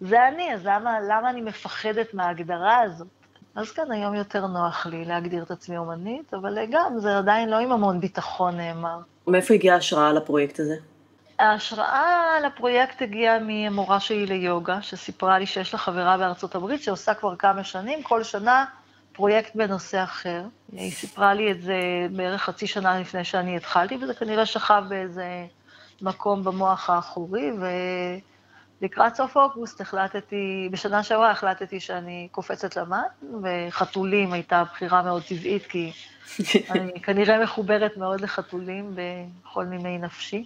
זה 0.00 0.28
אני, 0.28 0.54
אז 0.54 0.66
למה, 0.66 1.00
למה 1.00 1.30
אני 1.30 1.40
מפחדת 1.40 2.14
מההגדרה 2.14 2.80
הזאת? 2.80 3.08
אז 3.54 3.70
כן, 3.70 3.92
היום 3.92 4.14
יותר 4.14 4.46
נוח 4.46 4.86
לי 4.86 5.04
להגדיר 5.04 5.42
את 5.42 5.50
עצמי 5.50 5.76
אומנית, 5.76 6.34
אבל 6.34 6.58
גם, 6.70 6.98
זה 6.98 7.18
עדיין 7.18 7.48
לא 7.48 7.58
עם 7.58 7.72
המון 7.72 8.00
ביטחון 8.00 8.56
נאמר. 8.56 8.98
מאיפה 9.26 9.54
הגיעה 9.54 9.74
ההשראה 9.74 10.12
לפרויקט 10.12 10.60
הזה? 10.60 10.74
ההשראה 11.38 12.40
לפרויקט 12.46 13.02
הגיעה 13.02 13.38
ממורה 13.42 14.00
שלי 14.00 14.26
ליוגה, 14.26 14.82
שסיפרה 14.82 15.38
לי 15.38 15.46
שיש 15.46 15.72
לה 15.72 15.78
חברה 15.78 16.18
בארצות 16.18 16.54
הברית 16.54 16.82
שעושה 16.82 17.14
כבר 17.14 17.36
כמה 17.36 17.64
שנים, 17.64 18.02
כל 18.02 18.22
שנה 18.22 18.64
פרויקט 19.12 19.56
בנושא 19.56 20.02
אחר. 20.02 20.42
היא 20.72 20.92
סיפרה 20.92 21.34
לי 21.34 21.52
את 21.52 21.62
זה 21.62 21.78
בערך 22.10 22.42
חצי 22.42 22.66
שנה 22.66 23.00
לפני 23.00 23.24
שאני 23.24 23.56
התחלתי, 23.56 23.98
וזה 24.02 24.14
כנראה 24.14 24.46
שכב 24.46 24.82
באיזה 24.88 25.46
מקום 26.02 26.44
במוח 26.44 26.90
האחורי, 26.90 27.50
ולקראת 28.80 29.14
סוף 29.14 29.36
אוגוסט 29.36 29.80
החלטתי, 29.80 30.68
בשנה 30.72 31.02
שעברה 31.02 31.30
החלטתי 31.30 31.80
שאני 31.80 32.28
קופצת 32.30 32.76
למן, 32.76 33.02
וחתולים 33.42 34.32
הייתה 34.32 34.64
בחירה 34.64 35.02
מאוד 35.02 35.22
טבעית, 35.22 35.66
כי 35.66 35.92
אני 36.70 37.00
כנראה 37.02 37.42
מחוברת 37.42 37.96
מאוד 37.96 38.20
לחתולים 38.20 38.96
בכל 38.96 39.64
נימי 39.64 39.98
נפשי. 39.98 40.44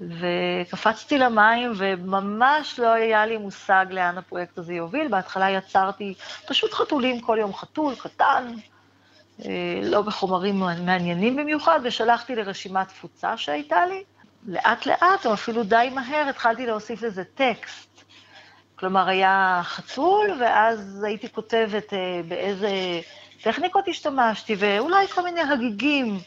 וקפצתי 0.00 1.18
למים, 1.18 1.72
וממש 1.76 2.78
לא 2.78 2.92
היה 2.92 3.26
לי 3.26 3.36
מושג 3.36 3.86
לאן 3.90 4.18
הפרויקט 4.18 4.58
הזה 4.58 4.74
יוביל. 4.74 5.08
בהתחלה 5.08 5.50
יצרתי 5.50 6.14
פשוט 6.46 6.72
חתולים, 6.72 7.20
כל 7.20 7.36
יום 7.40 7.54
חתול 7.54 7.94
קטן, 7.94 8.52
אה, 9.44 9.80
לא 9.82 10.02
בחומרים 10.02 10.60
מעניינים 10.60 11.36
במיוחד, 11.36 11.80
ושלחתי 11.84 12.34
לרשימת 12.34 12.88
תפוצה 12.88 13.36
שהייתה 13.36 13.86
לי. 13.86 14.04
לאט 14.46 14.86
לאט, 14.86 15.26
או 15.26 15.34
אפילו 15.34 15.62
די 15.62 15.90
מהר, 15.94 16.28
התחלתי 16.28 16.66
להוסיף 16.66 17.02
לזה 17.02 17.24
טקסט. 17.24 18.04
כלומר, 18.76 19.08
היה 19.08 19.60
חתול, 19.64 20.30
ואז 20.40 21.02
הייתי 21.02 21.32
כותבת 21.32 21.92
אה, 21.92 22.20
באיזה 22.28 22.70
טכניקות 23.42 23.88
השתמשתי, 23.88 24.56
ואולי 24.58 25.06
כל 25.06 25.22
מיני 25.22 25.40
הגיגים. 25.40 26.18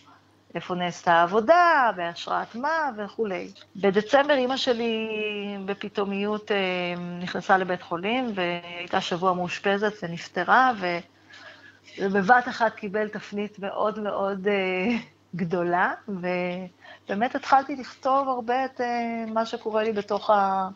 איפה 0.55 0.75
נעשתה 0.75 1.13
העבודה, 1.13 1.91
בהשראת 1.95 2.55
מה 2.55 2.89
וכולי. 2.97 3.51
בדצמבר 3.75 4.33
אימא 4.33 4.57
שלי 4.57 5.07
בפתאומיות 5.65 6.51
אה, 6.51 6.57
נכנסה 7.21 7.57
לבית 7.57 7.81
חולים, 7.81 8.31
והייתה 8.35 9.01
שבוע 9.01 9.33
מאושפזת 9.33 9.93
ונפטרה, 10.03 10.71
ובבת 11.99 12.47
אחת 12.47 12.75
קיבל 12.75 13.07
תפנית 13.07 13.59
מאוד 13.59 13.99
מאוד 13.99 14.47
אה, 14.47 14.97
גדולה, 15.35 15.93
ובאמת 17.05 17.35
התחלתי 17.35 17.75
לכתוב 17.75 18.29
הרבה 18.29 18.65
את 18.65 18.81
אה, 18.81 19.25
מה 19.27 19.45
שקורה 19.45 19.83
לי 19.83 19.91
בתוך 19.91 20.29
ה... 20.29 20.67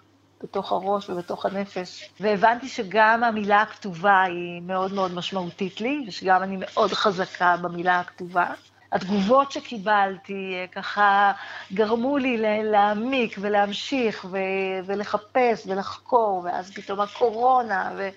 בתוך 0.43 0.71
הראש 0.71 1.09
ובתוך 1.09 1.45
הנפש. 1.45 2.09
והבנתי 2.19 2.67
שגם 2.67 3.23
המילה 3.23 3.61
הכתובה 3.61 4.23
היא 4.23 4.61
מאוד 4.61 4.93
מאוד 4.93 5.13
משמעותית 5.13 5.81
לי, 5.81 6.03
ושגם 6.07 6.43
אני 6.43 6.57
מאוד 6.59 6.91
חזקה 6.91 7.55
במילה 7.61 7.99
הכתובה. 7.99 8.45
התגובות 8.91 9.51
שקיבלתי 9.51 10.53
אה, 10.55 10.65
ככה 10.67 11.31
גרמו 11.73 12.17
לי 12.17 12.37
להעמיק 12.63 13.37
ולהמשיך 13.41 14.25
ו- 14.31 14.37
ולחפש 14.85 15.67
ולחקור, 15.67 16.41
ואז 16.45 16.71
פתאום 16.73 16.99
הקורונה, 16.99 17.91
ו... 17.97 18.09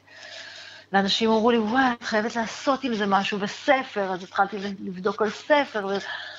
ואנשים 0.93 1.31
אמרו 1.31 1.51
לי, 1.51 1.59
וואי, 1.59 1.83
את 1.93 2.03
חייבת 2.03 2.37
לעשות 2.37 2.85
עם 2.85 2.95
זה 2.95 3.07
משהו 3.07 3.39
בספר, 3.39 4.13
אז 4.13 4.23
התחלתי 4.23 4.57
לבדוק 4.59 5.23
על 5.23 5.31
ספר, 5.31 5.87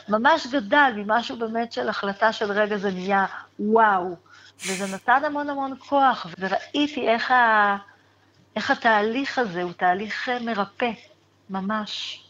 וממש 0.10 0.48
גדל 0.48 0.92
ממשהו 0.96 1.36
באמת 1.36 1.72
של 1.72 1.90
החלטה 1.90 2.34
של 2.34 2.52
רגע 2.52 2.78
זה 2.78 2.92
נהיה 2.92 3.26
וואו. 3.60 4.16
וזה 4.68 4.96
נתן 4.96 5.22
המון 5.26 5.50
המון 5.50 5.74
כוח, 5.80 6.28
וראיתי 6.40 7.10
איך, 7.10 7.32
ה... 7.32 7.78
איך 8.56 8.72
התהליך 8.72 9.40
הזה 9.40 9.64
הוא 9.64 9.72
תהליך 9.72 10.30
אה, 10.30 10.40
מרפא, 10.40 10.92
ממש. 11.50 12.24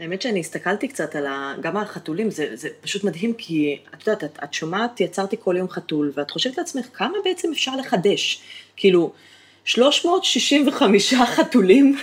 האמת 0.00 0.22
שאני 0.22 0.40
הסתכלתי 0.40 0.88
קצת 0.88 1.16
על 1.16 1.26
ה... 1.26 1.54
גם 1.60 1.76
על 1.76 1.82
החתולים, 1.82 2.30
זה, 2.30 2.56
זה 2.56 2.68
פשוט 2.80 3.04
מדהים, 3.04 3.34
כי 3.34 3.78
את 3.94 4.06
יודעת, 4.06 4.24
את, 4.24 4.38
את 4.44 4.54
שומעת, 4.54 5.00
יצרתי 5.00 5.36
כל 5.40 5.54
יום 5.58 5.68
חתול, 5.68 6.12
ואת 6.14 6.30
חושבת 6.30 6.58
לעצמך, 6.58 6.86
כמה 6.92 7.18
בעצם 7.24 7.48
אפשר 7.52 7.76
לחדש? 7.76 8.42
כאילו, 8.76 9.12
365 9.68 11.14
חתולים, 11.14 11.98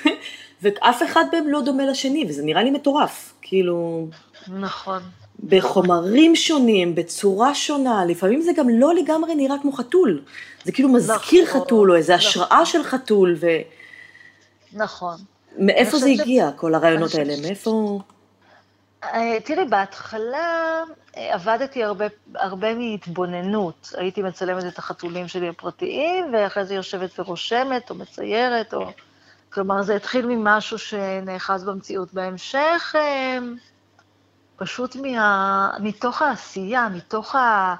ואף 0.62 1.03
אחד 1.03 1.25
מהם 1.34 1.48
לא 1.48 1.62
דומה 1.62 1.86
לשני, 1.86 2.25
וזה 2.29 2.43
נראה 2.43 2.63
לי 2.63 2.72
מטורף. 2.72 3.34
כאילו... 3.41 4.07
נכון. 4.48 5.01
בחומרים 5.43 6.36
שונים, 6.36 6.95
בצורה 6.95 7.55
שונה, 7.55 8.05
לפעמים 8.05 8.41
זה 8.41 8.51
גם 8.57 8.69
לא 8.69 8.95
לגמרי 8.95 9.36
נראה 9.36 9.55
כמו 9.62 9.71
חתול. 9.71 10.21
זה 10.63 10.71
כאילו 10.71 10.89
מזכיר 10.89 11.43
נכון, 11.43 11.62
חתול, 11.62 11.91
או 11.91 11.95
איזו 11.95 12.13
נכון. 12.13 12.28
השראה 12.28 12.65
של 12.65 12.84
חתול, 12.84 13.36
ו... 13.39 13.47
נכון. 14.73 15.15
מאיפה 15.58 15.97
זה 15.97 16.10
הגיע, 16.10 16.49
ש... 16.56 16.60
כל 16.60 16.75
הרעיונות 16.75 17.15
האלה? 17.15 17.38
ש... 17.38 17.39
מאיפה... 17.39 17.99
אה, 19.13 19.38
תראי, 19.46 19.65
בהתחלה 19.65 20.84
אה, 21.18 21.34
עבדתי 21.34 21.84
הרבה, 21.84 22.06
הרבה 22.36 22.76
מהתבוננות. 22.76 23.94
הייתי 23.98 24.22
מצלמת 24.22 24.65
את 24.74 24.78
החתולים 24.78 25.28
שלי 25.28 25.50
הפרטיים, 25.50 26.34
ואחרי 26.34 26.65
זה 26.65 26.76
יושבת 26.76 27.20
ורושמת, 27.20 27.89
או 27.89 27.96
מציירת, 27.96 28.74
או... 28.74 28.91
כלומר, 29.50 29.82
זה 29.82 29.96
התחיל 29.96 30.26
ממשהו 30.26 30.78
שנאחז 30.78 31.63
במציאות. 31.63 32.13
בהמשך, 32.13 32.96
אה, 32.96 33.38
פשוט 34.56 34.96
מה... 34.96 35.72
מתוך 35.80 36.22
העשייה, 36.22 36.89
מתוך 36.89 37.36
ה... 37.36 37.76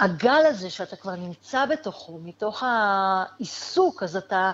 הגל 0.00 0.46
הזה 0.46 0.70
שאתה 0.70 0.96
כבר 0.96 1.16
נמצא 1.16 1.66
בתוכו, 1.66 2.20
מתוך 2.24 2.62
העיסוק, 2.66 4.02
אז 4.02 4.16
אתה 4.16 4.52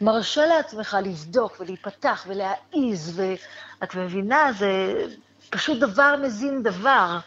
מרשה 0.00 0.46
לעצמך 0.46 0.96
לבדוק 1.04 1.56
ולהיפתח 1.60 2.26
ולהעיז, 2.28 3.20
ואת 3.20 3.94
מבינה, 3.94 4.52
זה 4.52 4.94
פשוט 5.50 5.78
דבר 5.78 6.14
מזין 6.22 6.62
דבר. 6.62 7.18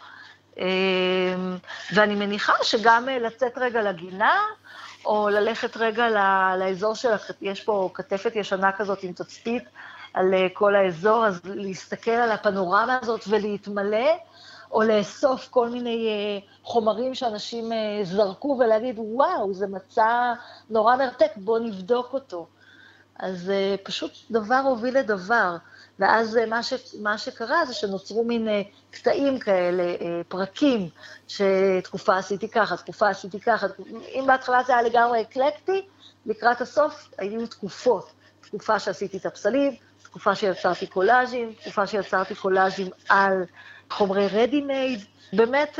אמ, 0.58 1.56
ואני 1.94 2.14
מניחה 2.14 2.52
שגם 2.62 3.08
לצאת 3.08 3.58
רגע 3.58 3.82
לגינה, 3.82 4.40
או 5.04 5.28
ללכת 5.28 5.76
רגע 5.76 6.06
לאזור 6.58 6.94
של, 6.94 7.08
יש 7.42 7.64
פה 7.64 7.90
כתפת 7.94 8.36
ישנה 8.36 8.72
כזאת 8.72 9.02
עם 9.02 9.12
תצפית 9.12 9.64
על 10.14 10.34
אה, 10.34 10.46
כל 10.52 10.74
האזור, 10.74 11.26
אז 11.26 11.40
להסתכל 11.44 12.10
על 12.10 12.30
הפנורמה 12.32 12.98
הזאת 13.02 13.24
ולהתמלא, 13.28 14.10
או 14.70 14.82
לאסוף 14.82 15.48
כל 15.48 15.68
מיני 15.68 16.08
אה, 16.08 16.48
חומרים 16.62 17.14
שאנשים 17.14 17.72
אה, 17.72 18.00
זרקו 18.02 18.58
ולהגיד, 18.60 18.98
וואו, 18.98 19.54
זה 19.54 19.66
מצע 19.66 20.32
נורא 20.70 20.96
מרתק, 20.96 21.30
בואו 21.36 21.58
נבדוק 21.58 22.12
אותו. 22.12 22.46
אז 23.18 23.48
uh, 23.48 23.78
פשוט 23.82 24.12
דבר 24.30 24.60
הוביל 24.64 24.98
לדבר. 24.98 25.56
ואז 25.98 26.36
uh, 26.36 26.46
מה, 26.46 26.62
ש, 26.62 26.72
מה 27.02 27.18
שקרה 27.18 27.66
זה 27.66 27.74
שנוצרו 27.74 28.24
מין 28.24 28.48
uh, 28.48 28.50
קטעים 28.90 29.38
כאלה, 29.38 29.82
פרקים, 30.28 30.88
שתקופה 31.28 32.16
עשיתי 32.16 32.48
ככה, 32.48 32.76
תקופה 32.76 33.08
עשיתי 33.08 33.40
ככה. 33.40 33.66
אם 34.08 34.24
בהתחלה 34.26 34.62
זה 34.62 34.72
היה 34.72 34.82
לגמרי 34.82 35.20
אקלקטי, 35.22 35.86
לקראת 36.26 36.60
הסוף 36.60 37.10
היו 37.18 37.46
תקופות. 37.46 38.12
תקופה 38.40 38.78
שעשיתי 38.78 39.16
את 39.16 39.26
הפסלים, 39.26 39.76
תקופה 40.02 40.34
שיצרתי 40.34 40.86
קולאז'ים, 40.86 41.52
תקופה 41.52 41.86
שיצרתי 41.86 42.34
קולאז'ים 42.34 42.90
על 43.08 43.44
חומרי 43.90 44.28
רדי 44.28 44.60
מייד, 44.60 45.04
באמת 45.32 45.78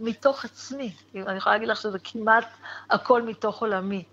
מתוך 0.00 0.44
עצמי. 0.44 0.92
אני 1.14 1.36
יכולה 1.36 1.54
להגיד 1.54 1.68
לך 1.68 1.80
שזה 1.80 1.98
כמעט 2.04 2.44
הכל 2.90 3.22
מתוך 3.22 3.60
עולמי. 3.60 4.04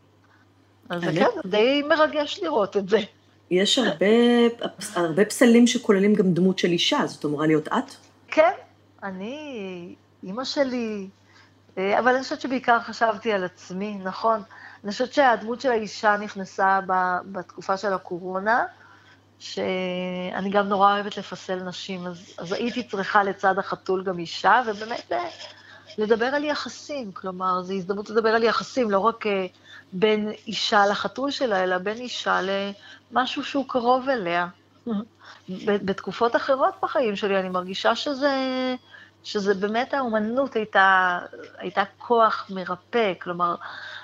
אז 0.89 1.02
זה 1.02 1.12
כן, 1.12 1.49
די 1.49 1.82
מרגש 1.89 2.39
לראות 2.43 2.78
את 2.78 2.89
זה. 2.89 2.99
יש 3.52 3.78
הרבה, 3.80 4.06
הרבה 4.95 5.25
פסלים 5.25 5.67
שכוללים 5.67 6.13
גם 6.13 6.34
דמות 6.34 6.60
של 6.60 6.67
אישה, 6.67 6.99
זאת 7.06 7.25
אמורה 7.25 7.47
להיות 7.47 7.67
את? 7.67 7.93
כן, 8.28 8.52
אני, 9.04 9.95
אימא 10.23 10.43
שלי, 10.43 11.08
אה, 11.78 11.99
אבל 11.99 12.13
אני 12.13 12.23
חושבת 12.23 12.41
שבעיקר 12.41 12.80
חשבתי 12.80 13.34
על 13.34 13.43
עצמי, 13.43 13.97
נכון. 14.04 14.41
אני 14.84 14.91
חושבת 14.91 15.13
שהדמות 15.13 15.62
של 15.62 15.71
האישה 15.71 16.17
נכנסה 16.17 16.80
בתקופה 17.32 17.78
של 17.78 17.93
הקורונה, 17.93 18.65
שאני 19.39 20.49
גם 20.49 20.67
נורא 20.67 20.93
אוהבת 20.93 21.17
לפסל 21.17 21.63
נשים, 21.63 22.08
אז, 22.08 22.34
אז 22.38 22.52
הייתי 22.52 22.84
צריכה 22.84 23.23
לצד 23.23 23.60
החתול 23.60 24.04
גם 24.04 24.19
אישה, 24.19 24.62
ובאמת 24.67 25.12
אה, 25.12 25.30
לדבר 25.97 26.25
על 26.25 26.43
יחסים, 26.43 27.12
כלומר, 27.12 27.62
זו 27.62 27.73
הזדמנות 27.73 28.10
לדבר 28.10 28.30
על 28.30 28.43
יחסים, 28.43 28.91
לא 28.91 28.99
רק 28.99 29.28
אה, 29.28 29.45
בין 29.93 30.32
אישה 30.47 30.86
לחתול 30.86 31.32
שלה, 31.32 31.63
אלא 31.63 31.78
בין 31.78 31.97
אישה 31.97 32.39
למשהו 33.12 33.43
שהוא 33.43 33.65
קרוב 33.67 34.10
אליה. 34.10 34.47
בתקופות 35.65 36.36
אחרות 36.36 36.73
בחיים 36.84 37.15
שלי 37.15 37.39
אני 37.39 37.49
מרגישה 37.49 37.95
שזה, 37.95 38.36
שזה 39.23 39.54
באמת 39.54 39.93
האומנות 39.93 40.56
הייתה, 40.56 41.19
הייתה 41.58 41.84
כוח 41.97 42.47
מרפא, 42.49 43.13
כלומר, 43.21 43.56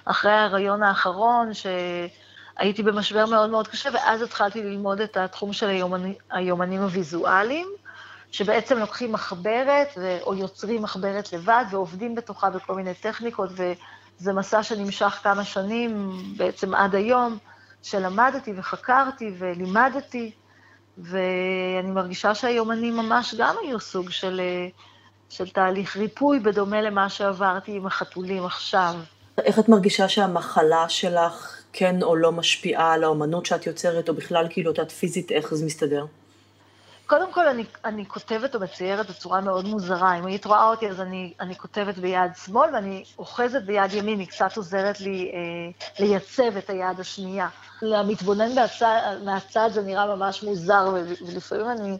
אחרי 0.05 0.31
ההריון 0.31 0.83
האחרון, 0.83 1.49
שהייתי 1.53 2.83
במשבר 2.83 3.25
מאוד 3.25 3.49
מאוד 3.49 3.67
קשה, 3.67 3.89
ואז 3.93 4.21
התחלתי 4.21 4.63
ללמוד 4.63 5.01
את 5.01 5.17
התחום 5.17 5.53
של 5.53 5.69
היומני, 5.69 6.13
היומנים 6.29 6.81
הוויזואליים, 6.81 7.67
שבעצם 8.35 8.77
לוקחים 8.77 9.11
מחברת, 9.11 9.97
או 10.21 10.35
יוצרים 10.35 10.81
מחברת 10.81 11.33
לבד, 11.33 11.65
ועובדים 11.71 12.15
בתוכה 12.15 12.49
בכל 12.49 12.75
מיני 12.75 12.93
טכניקות, 12.93 13.49
ו... 13.57 13.73
זה 14.17 14.33
מסע 14.33 14.63
שנמשך 14.63 15.19
כמה 15.23 15.43
שנים, 15.43 16.11
בעצם 16.37 16.75
עד 16.75 16.95
היום, 16.95 17.37
שלמדתי 17.83 18.53
וחקרתי 18.57 19.31
ולימדתי, 19.37 20.31
ואני 20.97 21.91
מרגישה 21.91 22.35
שהיומנים 22.35 22.97
ממש 22.97 23.35
גם 23.37 23.55
היו 23.61 23.79
סוג 23.79 24.09
של, 24.09 24.41
של 25.29 25.49
תהליך 25.49 25.97
ריפוי, 25.97 26.39
בדומה 26.39 26.81
למה 26.81 27.09
שעברתי 27.09 27.71
עם 27.75 27.85
החתולים 27.85 28.45
עכשיו. 28.45 28.95
איך 29.37 29.59
את 29.59 29.69
מרגישה 29.69 30.09
שהמחלה 30.09 30.89
שלך 30.89 31.61
כן 31.73 32.03
או 32.03 32.15
לא 32.15 32.31
משפיעה 32.31 32.93
על 32.93 33.03
האומנות 33.03 33.45
שאת 33.45 33.67
יוצרת, 33.67 34.09
או 34.09 34.13
בכלל 34.13 34.47
כאילו 34.49 34.71
את 34.71 34.91
פיזית, 34.91 35.31
איך 35.31 35.53
זה 35.53 35.65
מסתדר? 35.65 36.05
קודם 37.07 37.33
כל, 37.33 37.47
אני, 37.47 37.63
אני 37.85 38.05
כותבת 38.05 38.55
או 38.55 38.59
מציירת 38.59 39.09
בצורה 39.09 39.41
מאוד 39.41 39.65
מוזרה. 39.65 40.19
אם 40.19 40.25
היית 40.25 40.45
רואה 40.45 40.65
אותי, 40.65 40.89
אז 40.89 41.01
אני, 41.01 41.33
אני 41.39 41.55
כותבת 41.55 41.97
ביד 41.97 42.31
שמאל, 42.45 42.69
ואני 42.73 43.03
אוחזת 43.19 43.61
ביד 43.61 43.93
ימין, 43.93 44.19
היא 44.19 44.27
קצת 44.27 44.57
עוזרת 44.57 44.99
לי 44.99 45.31
אה, 45.33 45.39
לייצב 45.99 46.57
את 46.57 46.69
היד 46.69 46.99
השנייה. 46.99 47.47
למתבונן 47.81 48.49
מהצד, 49.23 49.69
זה 49.73 49.81
נראה 49.81 50.15
ממש 50.15 50.43
מוזר, 50.43 50.93
ולפעמים 51.27 51.69
אני, 51.69 51.97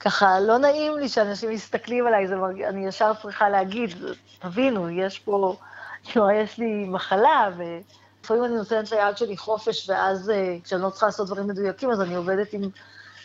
ככה, 0.00 0.40
לא 0.40 0.58
נעים 0.58 0.98
לי 0.98 1.08
שאנשים 1.08 1.50
מסתכלים 1.50 2.06
עליי, 2.06 2.28
זה 2.28 2.36
מרג... 2.36 2.62
אני 2.62 2.86
ישר 2.86 3.12
צריכה 3.22 3.48
להגיד, 3.48 3.94
תבינו, 4.38 4.90
יש 4.90 5.18
פה, 5.18 5.56
כאילו, 6.04 6.30
יש 6.30 6.58
לי 6.58 6.84
מחלה, 6.88 7.50
ולפעמים 7.56 8.44
אני 8.44 8.54
נותנת 8.54 8.92
ליד 8.92 9.16
שלי 9.16 9.36
חופש, 9.36 9.90
ואז 9.90 10.30
אה, 10.30 10.56
כשאני 10.64 10.82
לא 10.82 10.90
צריכה 10.90 11.06
לעשות 11.06 11.26
דברים 11.26 11.46
מדויקים, 11.46 11.90
אז 11.90 12.00
אני 12.00 12.14
עובדת 12.14 12.52
עם... 12.52 12.70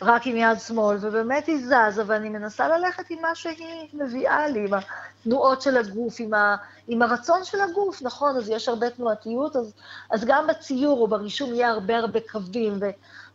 רק 0.02 0.26
עם 0.26 0.36
יד 0.36 0.58
שמאל, 0.58 0.96
ובאמת 1.00 1.46
היא 1.46 1.66
זזה, 1.66 2.02
ואני 2.06 2.28
מנסה 2.28 2.68
ללכת 2.68 3.10
עם 3.10 3.18
מה 3.22 3.34
שהיא 3.34 3.88
מביאה 3.92 4.48
לי, 4.48 4.64
עם 4.64 4.74
התנועות 4.74 5.62
של 5.62 5.76
הגוף, 5.76 6.16
עם, 6.18 6.34
ה, 6.34 6.56
עם 6.88 7.02
הרצון 7.02 7.44
של 7.44 7.60
הגוף, 7.60 8.02
נכון, 8.02 8.36
אז 8.36 8.48
יש 8.48 8.68
הרבה 8.68 8.90
תנועתיות, 8.90 9.56
אז, 9.56 9.74
אז 10.10 10.24
גם 10.24 10.46
בציור 10.46 11.00
או 11.00 11.08
ברישום 11.08 11.54
יהיה 11.54 11.68
הרבה 11.68 11.96
הרבה 11.96 12.20
קווים, 12.32 12.78
ו, 12.80 12.86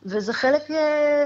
וזה 0.04 0.34
חלק, 0.34 0.72
אה, 0.72 1.26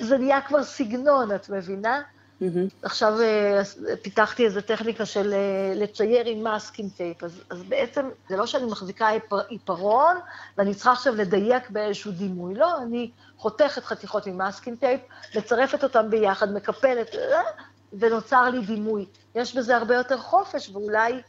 זה 0.00 0.18
נהיה 0.18 0.40
כבר 0.40 0.64
סגנון, 0.64 1.34
את 1.34 1.50
מבינה? 1.50 2.02
Mm-hmm. 2.44 2.74
עכשיו 2.82 3.20
אה, 3.20 3.62
פיתחתי 4.02 4.44
איזו 4.44 4.60
טכניקה 4.60 5.06
של 5.06 5.32
אה, 5.32 5.72
לצייר 5.74 6.26
עם 6.26 6.42
masking 6.42 6.90
tape, 6.96 7.24
אז, 7.24 7.42
אז 7.50 7.62
בעצם 7.62 8.08
זה 8.28 8.36
לא 8.36 8.46
שאני 8.46 8.64
מחזיקה 8.66 9.08
עיפרון 9.48 10.16
ואני 10.58 10.74
צריכה 10.74 10.92
עכשיו 10.92 11.14
לדייק 11.14 11.70
באיזשהו 11.70 12.12
דימוי, 12.12 12.54
לא, 12.54 12.82
אני 12.82 13.10
חותכת 13.36 13.84
חתיכות 13.84 14.26
מ 14.26 14.33
masking 14.33 14.78
tape, 14.78 15.00
מצרפת 15.36 15.84
אותם 15.84 16.10
ביחד, 16.10 16.52
מקפלת, 16.54 17.14
אה, 17.14 17.42
ונוצר 17.98 18.50
לי 18.50 18.66
דימוי. 18.66 19.06
יש 19.34 19.56
בזה 19.56 19.76
הרבה 19.76 19.94
יותר 19.94 20.18
חופש, 20.18 20.70
ואולי 20.70 21.22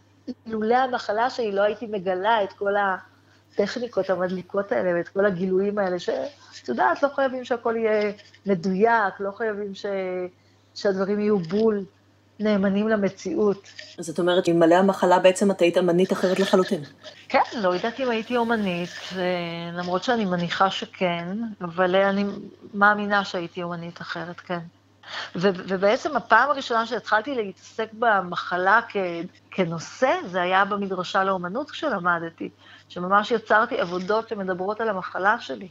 אילולא 0.45 0.75
המחלה 0.75 1.30
שלי 1.30 1.51
לא 1.51 1.62
הייתי 1.62 1.88
מגלה 1.88 2.43
את 2.43 2.54
כל 2.54 2.73
הטכניקות 2.75 4.10
המדליקות 4.10 4.71
האלה 4.71 4.97
ואת 4.97 5.08
כל 5.08 5.25
הגילויים 5.25 5.80
האלה, 5.80 5.99
שאת 5.99 6.67
יודעת, 6.67 7.04
לא 7.04 7.10
חייבים 7.15 7.45
שהכל 7.45 7.75
יהיה 7.75 8.12
מדויק, 8.45 9.19
לא 9.19 9.32
חייבים 9.32 9.75
ש... 9.75 9.86
שהדברים 10.75 11.19
יהיו 11.19 11.39
בול 11.39 11.83
נאמנים 12.39 12.88
למציאות. 12.89 13.69
אז 13.99 14.09
את 14.09 14.19
אומרת, 14.19 14.49
אלמלא 14.49 14.75
המחלה 14.75 15.19
בעצם 15.19 15.51
את 15.51 15.61
היית 15.61 15.77
אמנית 15.77 16.11
אחרת 16.11 16.39
לחלוטין. 16.39 16.83
כן, 17.29 17.39
לא 17.61 17.73
יודעת 17.73 17.99
אם 17.99 18.09
הייתי 18.09 18.38
אומנית, 18.38 18.89
למרות 19.73 20.03
שאני 20.03 20.25
מניחה 20.25 20.69
שכן, 20.69 21.38
אבל 21.61 21.95
אני 21.95 22.25
מאמינה 22.73 23.23
שהייתי 23.23 23.63
אומנית 23.63 24.01
אחרת, 24.01 24.39
כן. 24.39 24.59
ו- 25.35 25.49
ובעצם 25.67 26.17
הפעם 26.17 26.49
הראשונה 26.49 26.85
שהתחלתי 26.85 27.35
להתעסק 27.35 27.88
במחלה 27.93 28.79
כ- 28.89 28.95
כנושא, 29.51 30.11
זה 30.25 30.41
היה 30.41 30.65
במדרשה 30.65 31.23
לאומנות 31.23 31.71
כשלמדתי, 31.71 32.49
שממש 32.89 33.31
יצרתי 33.31 33.79
עבודות 33.79 34.29
שמדברות 34.29 34.81
על 34.81 34.89
המחלה 34.89 35.35
שלי. 35.39 35.67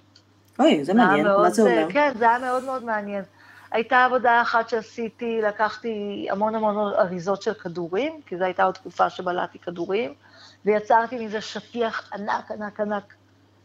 אוי, 0.58 0.84
זה 0.84 0.94
מעניין, 0.94 1.26
מאוד, 1.26 1.42
מה 1.42 1.50
זה 1.50 1.62
אומר? 1.62 1.86
כן, 1.92 2.12
זה 2.18 2.28
היה 2.28 2.38
מאוד 2.38 2.64
מאוד 2.64 2.84
מעניין. 2.84 3.22
הייתה 3.74 4.04
עבודה 4.04 4.42
אחת 4.42 4.68
שעשיתי, 4.68 5.40
לקחתי 5.42 6.26
המון 6.30 6.54
המון 6.54 6.92
אריזות 6.94 7.42
של 7.42 7.54
כדורים, 7.54 8.20
כי 8.26 8.37
זו 8.37 8.44
הייתה 8.44 8.64
עוד 8.64 8.74
תקופה 8.74 9.10
שבלעתי 9.10 9.58
כדורים, 9.58 10.14
ויצרתי 10.64 11.26
מזה 11.26 11.40
שטיח 11.40 12.10
ענק, 12.12 12.50
ענק, 12.50 12.80
ענק, 12.80 13.14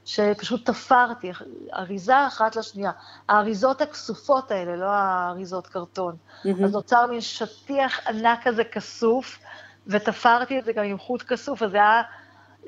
שפשוט 0.06 0.66
תפרתי, 0.66 1.32
אריזה 1.74 2.28
אחת 2.28 2.56
לשנייה. 2.56 2.92
האריזות 3.30 3.82
הכסופות 3.82 4.52
האלה, 4.52 4.76
לא 4.76 4.86
האריזות 4.86 5.68
קרטון. 5.68 6.16
Mm-hmm. 6.16 6.66
אז 6.66 6.72
נוצר 6.72 7.06
מין 7.06 7.22
שטיח 7.22 8.08
ענק 8.08 8.40
כזה 8.44 8.64
כסוף, 8.64 9.40
ותפרתי 9.88 10.60
את 10.60 10.66
זה 10.66 10.74
גם 10.74 10.84
עם 10.84 10.98
חוט 10.98 11.24
כסוף, 11.24 11.64
אז 11.64 11.72
זה 11.72 11.78
היה 11.78 12.02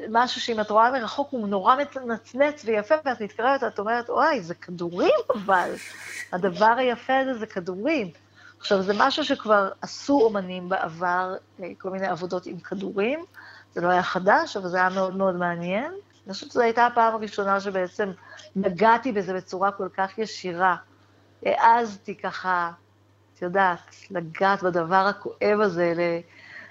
משהו 0.10 0.42
שאם 0.42 0.60
את 0.60 0.70
רואה 0.70 0.92
מרחוק 0.92 1.32
הוא 1.32 1.48
נורא 1.48 1.76
מנצנץ 2.06 2.62
ויפה, 2.66 2.96
ואת 3.06 3.22
מתקרבת, 3.22 3.64
את 3.64 3.80
אומרת, 3.80 4.10
אוי, 4.10 4.42
זה 4.42 4.56
כדורים 4.56 5.14
אבל. 5.34 5.74
הדבר 6.32 6.74
היפה 6.78 7.18
הזה 7.18 7.34
זה 7.34 7.46
כדורים. 7.46 8.12
עכשיו, 8.60 8.82
זה 8.82 8.94
משהו 8.98 9.24
שכבר 9.24 9.70
עשו 9.82 10.22
אומנים 10.22 10.70
בעבר, 10.70 11.36
אה, 11.64 11.70
כל 11.78 11.90
מיני 11.90 12.08
עבודות 12.08 12.46
עם 12.46 12.60
כדורים. 12.60 13.26
זה 13.74 13.82
לא 13.82 13.88
היה 13.90 14.04
חדש, 14.04 14.58
אבל 14.58 14.70
זה 14.70 14.78
היה 14.78 14.90
מאוד 14.90 15.16
מאוד 15.16 15.36
מעניין. 15.36 15.94
אני 16.26 16.34
חושבת 16.34 16.52
שזו 16.52 16.62
הייתה 16.62 16.86
הפעם 16.86 17.16
הראשונה 17.16 17.60
שבעצם 17.60 18.12
נגעתי 18.56 19.12
בזה 19.12 19.34
בצורה 19.34 19.72
כל 19.72 19.88
כך 19.98 20.18
ישירה. 20.18 20.76
העזתי 21.46 22.16
ככה, 22.16 22.72
את 23.34 23.42
יודעת, 23.42 23.96
לגעת 24.12 24.64
בדבר 24.64 25.08
הכואב 25.08 25.60
הזה, 25.62 25.94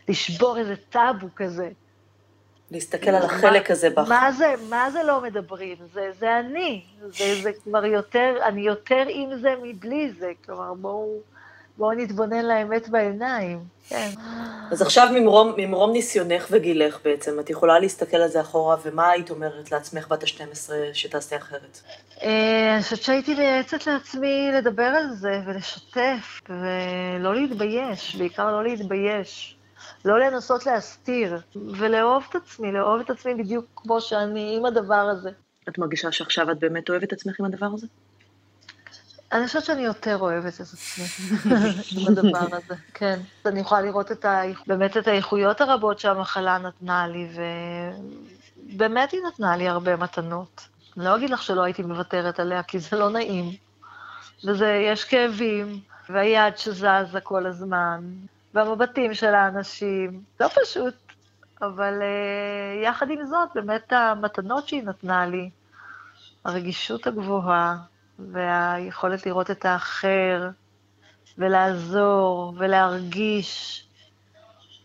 לשבור 0.09 0.59
איזה 0.59 0.75
טאבו 0.91 1.27
כזה. 1.37 1.71
להסתכל 2.71 3.11
על 3.11 3.23
החלק 3.23 3.71
הזה 3.71 3.91
בך. 3.91 4.09
מה 4.09 4.33
זה, 4.33 4.55
מה 4.69 4.91
זה 4.91 5.03
לא 5.03 5.21
מדברים? 5.21 5.77
זה, 5.93 6.11
זה 6.19 6.39
אני, 6.39 6.83
זה, 7.07 7.43
זה 7.43 7.51
כבר 7.65 7.85
יותר, 7.85 8.35
אני 8.45 8.61
יותר 8.61 9.05
עם 9.09 9.41
זה 9.41 9.55
מבלי 9.63 10.13
זה, 10.19 10.33
כלומר 10.45 10.75
בואו 10.75 11.21
בוא 11.79 11.95
נתבונן 11.95 12.45
לאמת 12.45 12.89
בעיניים, 12.89 13.59
כן. 13.89 14.11
אז 14.71 14.83
עכשיו 14.83 15.09
ממרום, 15.15 15.53
ממרום 15.57 15.93
ניסיונך 15.93 16.47
וגילך 16.51 16.99
בעצם, 17.05 17.41
את 17.41 17.51
יכולה 17.51 17.79
להסתכל 17.79 18.17
על 18.17 18.29
זה 18.29 18.41
אחורה, 18.41 18.77
ומה 18.83 19.11
היית 19.11 19.31
אומרת 19.31 19.73
לעצמך 19.73 20.09
בת 20.09 20.23
ה-12 20.23 20.71
שתעשי 20.93 21.37
אחרת? 21.37 21.81
אה, 22.23 22.75
אני 22.75 22.83
חושבת 22.83 23.03
שהייתי 23.03 23.35
מייעצת 23.35 23.87
לעצמי 23.87 24.51
לדבר 24.53 24.83
על 24.83 25.15
זה 25.15 25.41
ולשתף, 25.47 26.41
ולא 26.49 27.35
להתבייש, 27.35 28.17
בעיקר 28.17 28.51
לא 28.51 28.65
להתבייש. 28.65 29.57
לא 30.05 30.21
לנסות 30.21 30.67
להסתיר, 30.67 31.39
ולאהוב 31.57 32.27
את 32.31 32.35
עצמי, 32.35 32.73
לאהוב 32.73 33.01
את 33.01 33.11
עצמי 33.11 33.35
בדיוק 33.35 33.65
כמו 33.77 34.01
שאני 34.01 34.57
עם 34.57 34.65
הדבר 34.65 34.95
הזה. 34.95 35.31
את 35.69 35.79
מרגישה 35.79 36.13
שעכשיו 36.13 36.51
את 36.51 36.59
באמת 36.59 36.91
אוהבת 36.91 37.05
את 37.05 37.13
עצמך 37.13 37.41
עם 37.41 37.47
הדבר 37.47 37.67
הזה? 37.75 37.87
אני 39.33 39.47
חושבת 39.47 39.65
שאני 39.65 39.83
יותר 39.83 40.17
אוהבת 40.21 40.55
את 40.55 40.61
עצמי 40.61 41.05
עם 41.97 42.07
הדבר 42.09 42.57
הזה, 42.57 42.75
כן. 42.95 43.21
אני 43.47 43.61
יכולה 43.61 43.81
לראות 43.81 44.13
את 44.13 44.25
ה... 44.25 44.43
באמת 44.67 44.97
את 44.97 45.09
האיכויות 45.09 45.61
הרבות 45.61 45.99
שהמחלה 45.99 46.59
נתנה 46.59 47.07
לי, 47.07 47.29
ובאמת 48.75 49.11
היא 49.11 49.21
נתנה 49.29 49.57
לי 49.57 49.69
הרבה 49.69 49.97
מתנות. 49.97 50.69
אני 50.97 51.05
לא 51.05 51.17
אגיד 51.17 51.31
לך 51.31 51.43
שלא 51.43 51.63
הייתי 51.63 51.83
מוותרת 51.83 52.41
עליה, 52.41 52.63
כי 52.63 52.79
זה 52.79 52.97
לא 52.97 53.11
נעים. 53.11 53.51
וזה, 54.45 54.83
יש 54.87 55.05
כאבים, 55.05 55.81
והיד 56.09 56.57
שזזה 56.57 57.21
כל 57.23 57.47
הזמן, 57.47 58.01
והמבטים 58.55 59.15
של 59.15 59.35
האנשים. 59.35 60.23
לא 60.41 60.49
פשוט, 60.49 60.95
אבל 61.63 61.95
uh, 62.01 62.85
יחד 62.85 63.11
עם 63.11 63.27
זאת, 63.27 63.49
באמת 63.55 63.93
המתנות 63.93 64.69
שהיא 64.69 64.83
נתנה 64.83 65.27
לי, 65.27 65.51
הרגישות 66.45 67.07
הגבוהה 67.07 67.77
והיכולת 68.19 69.27
לראות 69.27 69.51
את 69.51 69.65
האחר 69.65 70.51
ולעזור 71.39 72.55
ולהרגיש, 72.59 73.85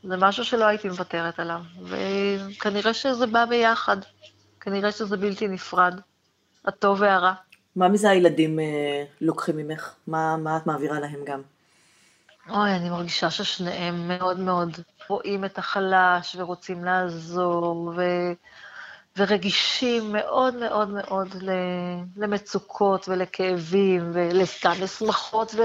זה 0.04 0.18
משהו 0.18 0.46
שלא 0.46 0.66
הייתי 0.66 0.88
מוותרת 0.90 1.40
עליו, 1.40 1.62
וכנראה 1.84 2.94
שזה 2.94 3.28
בא 3.28 3.46
ביחד, 3.46 3.98
כנראה 4.60 4.92
שזה 4.92 5.18
בלתי 5.18 5.48
נפרד, 5.48 6.00
הטוב 6.66 7.02
והרע. 7.02 7.34
מה 7.76 7.88
מזה 7.88 8.10
הילדים 8.10 8.60
אה, 8.60 9.04
לוקחים 9.22 9.58
ממך? 9.58 9.94
מה, 10.08 10.38
מה 10.38 10.58
את 10.58 10.68
מעבירה 10.68 11.00
להם 11.00 11.20
גם? 11.26 11.42
אוי, 12.50 12.76
אני 12.76 12.90
מרגישה 12.90 13.32
ששניהם 13.32 14.08
מאוד 14.08 14.40
מאוד 14.40 14.70
רואים 15.10 15.46
את 15.46 15.58
החלש 15.58 16.36
ורוצים 16.36 16.84
לעזור, 16.84 17.94
ו... 17.96 18.02
ורגישים 19.18 20.12
מאוד 20.12 20.56
מאוד 20.56 20.90
מאוד 20.90 21.28
למצוקות 22.18 23.10
ולכאבים, 23.10 24.12
ולסתם 24.14 24.74
לשמחות 24.82 25.56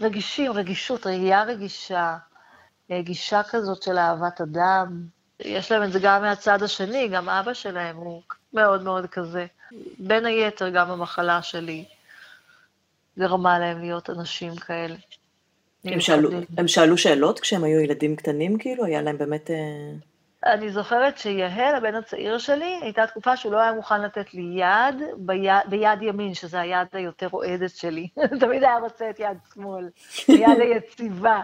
ולרגישים, 0.00 0.52
רגישות, 0.52 1.06
ראייה 1.06 1.42
רגישה, 1.42 2.16
גישה 2.92 3.42
כזאת 3.42 3.82
של 3.82 3.98
אהבת 3.98 4.40
אדם. 4.40 5.02
יש 5.40 5.72
להם 5.72 5.82
את 5.82 5.92
זה 5.92 5.98
גם 6.02 6.22
מהצד 6.22 6.62
השני, 6.62 7.08
גם 7.08 7.28
אבא 7.28 7.54
שלהם 7.54 7.96
הוא 7.96 8.22
מאוד 8.52 8.82
מאוד 8.82 9.06
כזה. 9.06 9.46
בין 9.98 10.26
היתר, 10.26 10.68
גם 10.68 10.90
המחלה 10.90 11.42
שלי 11.42 11.84
גרמה 13.18 13.58
להם 13.58 13.80
להיות 13.80 14.10
אנשים 14.10 14.56
כאלה. 14.56 14.96
הם 15.84 16.00
שאלו, 16.00 16.30
הם 16.58 16.68
שאלו 16.68 16.98
שאלות 16.98 17.40
כשהם 17.40 17.64
היו 17.64 17.80
ילדים 17.80 18.16
קטנים, 18.16 18.58
כאילו? 18.58 18.84
היה 18.84 19.02
להם 19.02 19.18
באמת... 19.18 19.50
אה, 19.50 19.56
אני 20.46 20.70
זוכרת 20.70 21.18
שיהל, 21.18 21.74
הבן 21.74 21.94
הצעיר 21.94 22.38
שלי, 22.38 22.78
הייתה 22.82 23.06
תקופה 23.06 23.36
שהוא 23.36 23.52
לא 23.52 23.60
היה 23.60 23.72
מוכן 23.72 24.02
לתת 24.02 24.34
לי 24.34 24.42
יד 24.60 25.02
ביד, 25.16 25.52
ביד 25.68 26.02
ימין, 26.02 26.34
שזה 26.34 26.60
היד 26.60 26.86
היותר 26.92 27.26
רועדת 27.26 27.76
שלי. 27.76 28.08
תמיד 28.40 28.64
היה 28.64 28.78
רוצה 28.78 29.10
את 29.10 29.20
יד 29.20 29.38
שמאל, 29.54 29.88
היד 30.28 30.60
היציבה. 30.64 31.40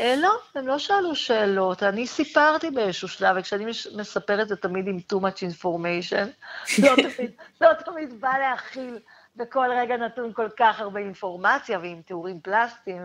אה, 0.00 0.14
לא, 0.16 0.32
הם 0.54 0.66
לא 0.66 0.78
שאלו 0.78 1.14
שאלות. 1.14 1.82
אני 1.82 2.06
סיפרתי 2.06 2.70
באיזשהו 2.70 3.08
שלב, 3.08 3.36
וכשאני 3.38 3.64
מספרת 3.96 4.48
זה 4.48 4.56
תמיד 4.56 4.86
עם 4.88 4.98
too 5.12 5.16
much 5.16 5.64
information, 5.64 6.26
לא, 6.82 6.94
תמיד, 6.96 7.30
לא 7.60 7.72
תמיד 7.72 8.20
בא 8.20 8.32
להכיל 8.38 8.98
בכל 9.36 9.68
רגע 9.76 9.96
נתון 9.96 10.32
כל 10.32 10.48
כך 10.56 10.80
הרבה 10.80 11.00
אינפורמציה, 11.00 11.78
ועם 11.78 12.02
תיאורים 12.02 12.40
פלסטיים 12.40 13.02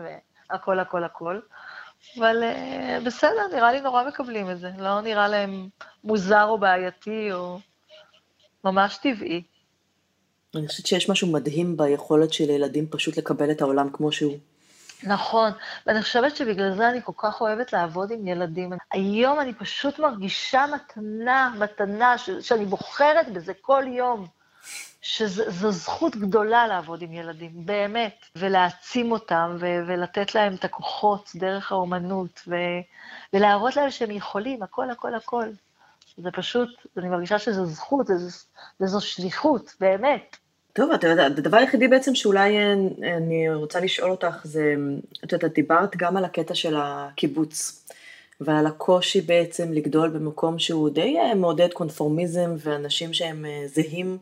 והכל, 0.50 0.78
הכל, 0.78 1.04
הכל. 1.04 1.40
אבל 2.18 2.42
uh, 2.42 3.04
בסדר, 3.06 3.48
נראה 3.54 3.72
לי 3.72 3.80
נורא 3.80 4.04
מקבלים 4.08 4.50
את 4.50 4.58
זה. 4.58 4.70
לא 4.78 5.00
נראה 5.00 5.28
להם 5.28 5.68
מוזר 6.04 6.44
או 6.44 6.58
בעייתי, 6.58 7.32
או 7.32 7.58
ממש 8.64 8.96
טבעי. 8.96 9.42
אני 10.54 10.68
חושבת 10.68 10.86
שיש 10.86 11.10
משהו 11.10 11.32
מדהים 11.32 11.76
ביכולת 11.76 12.32
של 12.32 12.50
ילדים 12.50 12.86
פשוט 12.90 13.16
לקבל 13.16 13.50
את 13.50 13.60
העולם 13.60 13.90
כמו 13.92 14.12
שהוא. 14.12 14.38
נכון, 15.02 15.50
ואני 15.86 16.02
חושבת 16.02 16.36
שבגלל 16.36 16.74
זה 16.74 16.88
אני 16.88 17.02
כל 17.04 17.12
כך 17.16 17.40
אוהבת 17.40 17.72
לעבוד 17.72 18.10
עם 18.10 18.26
ילדים. 18.26 18.72
היום 18.92 19.40
אני 19.40 19.54
פשוט 19.54 19.98
מרגישה 19.98 20.64
מתנה, 20.74 21.54
מתנה, 21.58 22.18
ש, 22.18 22.30
שאני 22.30 22.64
בוחרת 22.64 23.32
בזה 23.32 23.52
כל 23.60 23.84
יום, 23.86 24.26
שזו 25.02 25.72
זכות 25.72 26.16
גדולה 26.16 26.66
לעבוד 26.66 27.02
עם 27.02 27.12
ילדים, 27.12 27.50
באמת, 27.54 28.14
ולהעצים 28.36 29.12
אותם, 29.12 29.56
ו, 29.60 29.66
ולתת 29.86 30.34
להם 30.34 30.54
את 30.54 30.64
הכוחות 30.64 31.30
דרך 31.34 31.72
האומנות, 31.72 32.40
ו, 32.48 32.54
ולהראות 33.32 33.76
להם 33.76 33.90
שהם 33.90 34.10
יכולים, 34.10 34.62
הכל, 34.62 34.90
הכל, 34.90 35.14
הכל. 35.14 35.46
זה 36.16 36.30
פשוט, 36.30 36.68
אני 36.96 37.08
מרגישה 37.08 37.38
שזו 37.38 37.66
זכות, 37.66 38.10
וזו 38.80 39.00
שליחות, 39.00 39.74
באמת. 39.80 40.36
טוב, 40.72 40.90
אתה 40.90 41.06
יודע, 41.06 41.26
הדבר 41.26 41.56
היחידי 41.56 41.88
בעצם 41.88 42.14
שאולי 42.14 42.56
אה, 42.56 42.72
אני 43.16 43.54
רוצה 43.54 43.80
לשאול 43.80 44.10
אותך 44.10 44.40
זה, 44.44 44.74
את 45.24 45.32
יודעת, 45.32 45.52
דיברת 45.52 45.96
גם 45.96 46.16
על 46.16 46.24
הקטע 46.24 46.54
של 46.54 46.74
הקיבוץ, 46.78 47.86
ועל 48.40 48.66
הקושי 48.66 49.20
בעצם 49.20 49.72
לגדול 49.72 50.08
במקום 50.08 50.58
שהוא 50.58 50.90
די 50.90 51.18
אה, 51.18 51.34
מעודד 51.34 51.72
קונפורמיזם 51.72 52.50
ואנשים 52.58 53.12
שהם 53.12 53.44
אה, 53.46 53.62
זהים, 53.66 54.18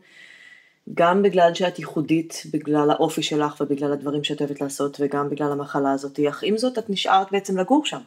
גם 0.93 1.23
בגלל 1.23 1.53
שאת 1.53 1.79
ייחודית, 1.79 2.43
בגלל 2.53 2.91
האופי 2.91 3.23
שלך 3.23 3.61
ובגלל 3.61 3.93
הדברים 3.93 4.23
שאת 4.23 4.41
אוהבת 4.41 4.61
לעשות, 4.61 4.97
וגם 4.99 5.29
בגלל 5.29 5.51
המחלה 5.51 5.91
הזאת, 5.91 6.19
אך 6.29 6.43
עם 6.43 6.57
זאת 6.57 6.77
את 6.77 6.89
נשארת 6.89 7.31
בעצם 7.31 7.57
לגור 7.57 7.85
שם. 7.85 8.01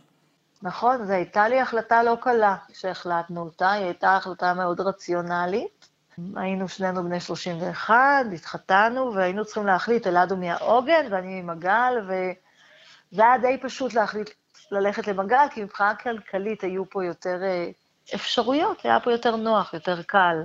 נכון, 0.62 1.06
זו 1.06 1.12
הייתה 1.12 1.48
לי 1.48 1.60
החלטה 1.60 2.02
לא 2.02 2.16
קלה 2.20 2.56
כשהחלטנו 2.72 3.40
אותה, 3.42 3.72
היא 3.72 3.84
הייתה 3.84 4.16
החלטה 4.16 4.54
מאוד 4.54 4.80
רציונלית. 4.80 5.88
היינו 6.36 6.68
שנינו 6.68 7.04
בני 7.04 7.20
31, 7.20 7.96
התחתנו, 8.34 9.14
והיינו 9.14 9.44
צריכים 9.44 9.66
להחליט, 9.66 10.06
אלעד 10.06 10.32
הוא 10.32 10.38
מהעוגן 10.38 11.06
ואני 11.10 11.42
ממגל, 11.42 11.92
וזה 12.04 13.22
היה 13.22 13.38
די 13.38 13.58
פשוט 13.62 13.94
להחליט 13.94 14.30
ללכת 14.70 15.06
למגל, 15.06 15.46
כי 15.50 15.62
מבחינה 15.62 15.94
כלכלית 15.94 16.64
היו 16.64 16.90
פה 16.90 17.04
יותר 17.04 17.38
אה, 17.42 17.70
אפשרויות, 18.14 18.84
היה 18.84 19.00
פה 19.00 19.12
יותר 19.12 19.36
נוח, 19.36 19.74
יותר 19.74 20.02
קל. 20.02 20.36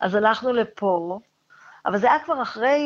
אז 0.00 0.14
הלכנו 0.14 0.52
לפה, 0.52 1.18
אבל 1.86 1.98
זה 1.98 2.06
היה 2.06 2.18
כבר 2.24 2.42
אחרי 2.42 2.80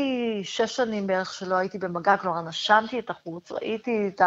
שש 0.44 0.76
שנים 0.76 1.06
בערך 1.06 1.34
שלא 1.34 1.54
הייתי 1.54 1.78
במגע, 1.78 2.16
כלומר, 2.16 2.40
נשמתי 2.40 2.98
את 2.98 3.10
החוץ, 3.10 3.52
ראיתי 3.52 4.10
את 4.14 4.20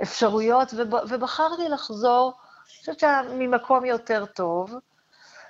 האפשרויות, 0.00 0.74
ובחרתי 1.08 1.68
לחזור, 1.68 2.32
אני 2.32 2.78
חושבת 2.80 3.00
שממקום 3.00 3.84
יותר 3.84 4.24
טוב. 4.24 4.74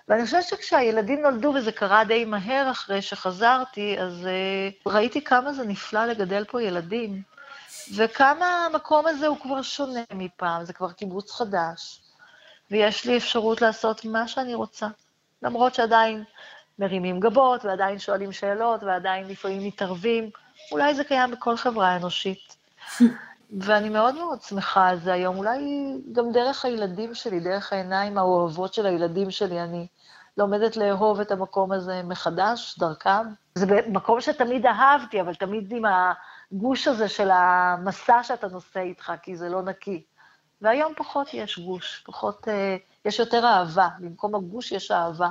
ואני 0.08 0.24
חושבת 0.24 0.42
שכשהילדים 0.42 1.22
נולדו, 1.22 1.52
וזה 1.56 1.72
קרה 1.72 2.04
די 2.04 2.24
מהר 2.24 2.70
אחרי 2.70 3.02
שחזרתי, 3.02 3.96
אז 4.00 4.24
uh, 4.24 4.90
ראיתי 4.90 5.24
כמה 5.24 5.52
זה 5.52 5.64
נפלא 5.64 6.04
לגדל 6.04 6.44
פה 6.44 6.62
ילדים, 6.62 7.22
וכמה 7.96 8.66
המקום 8.66 9.06
הזה 9.06 9.26
הוא 9.26 9.40
כבר 9.40 9.62
שונה 9.62 10.00
מפעם, 10.12 10.64
זה 10.64 10.72
כבר 10.72 10.92
קיבוץ 10.92 11.30
חדש, 11.32 12.00
ויש 12.70 13.06
לי 13.06 13.16
אפשרות 13.16 13.62
לעשות 13.62 14.04
מה 14.04 14.28
שאני 14.28 14.54
רוצה, 14.54 14.86
למרות 15.42 15.74
שעדיין 15.74 16.24
מרימים 16.78 17.20
גבות, 17.20 17.64
ועדיין 17.64 17.98
שואלים 17.98 18.32
שאלות, 18.32 18.82
ועדיין 18.82 19.28
לפעמים 19.28 19.66
מתערבים, 19.66 20.30
אולי 20.72 20.94
זה 20.94 21.04
קיים 21.04 21.30
בכל 21.30 21.56
חברה 21.56 21.96
אנושית. 21.96 22.56
ואני 23.60 23.88
מאוד 23.88 24.14
מאוד 24.14 24.42
שמחה 24.42 24.88
על 24.88 24.98
זה 24.98 25.12
היום, 25.12 25.36
אולי 25.36 25.60
גם 26.12 26.32
דרך 26.32 26.64
הילדים 26.64 27.14
שלי, 27.14 27.40
דרך 27.40 27.72
העיניים 27.72 28.18
האוהבות 28.18 28.74
של 28.74 28.86
הילדים 28.86 29.30
שלי, 29.30 29.60
אני 29.62 29.86
לומדת 30.36 30.76
לאהוב 30.76 31.20
את 31.20 31.30
המקום 31.30 31.72
הזה 31.72 32.02
מחדש, 32.04 32.78
דרכם. 32.78 33.26
זה 33.54 33.66
מקום 33.88 34.20
שתמיד 34.20 34.66
אהבתי, 34.66 35.20
אבל 35.20 35.34
תמיד 35.34 35.72
עם 35.72 35.82
הגוש 35.84 36.88
הזה 36.88 37.08
של 37.08 37.30
המסע 37.30 38.22
שאתה 38.22 38.48
נושא 38.48 38.80
איתך, 38.80 39.12
כי 39.22 39.36
זה 39.36 39.48
לא 39.48 39.62
נקי. 39.62 40.02
והיום 40.62 40.92
פחות 40.96 41.34
יש 41.34 41.58
גוש, 41.58 42.02
פחות, 42.06 42.48
אה, 42.48 42.76
יש 43.04 43.18
יותר 43.18 43.44
אהבה, 43.44 43.88
במקום 43.98 44.34
הגוש 44.34 44.72
יש 44.72 44.90
אהבה. 44.90 45.30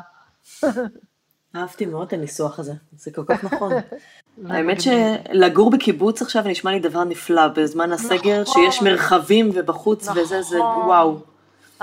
אהבתי 1.56 1.86
מאוד 1.86 2.08
את 2.08 2.14
הניסוח 2.14 2.60
הזה, 2.60 2.74
זה 2.98 3.12
כל 3.12 3.24
כך 3.28 3.44
נכון. 3.44 3.74
האמת 4.50 4.78
שלגור 4.82 5.72
בקיבוץ 5.72 6.22
עכשיו 6.22 6.44
נשמע 6.46 6.72
לי 6.72 6.80
דבר 6.80 7.04
נפלא, 7.04 7.48
בזמן 7.48 7.92
הסגר, 7.92 8.42
נכון. 8.42 8.72
שיש 8.72 8.82
מרחבים 8.82 9.52
ובחוץ 9.54 10.08
וזה, 10.08 10.42
זה 10.42 10.58
נכון. 10.58 10.86
וואו. 10.86 11.20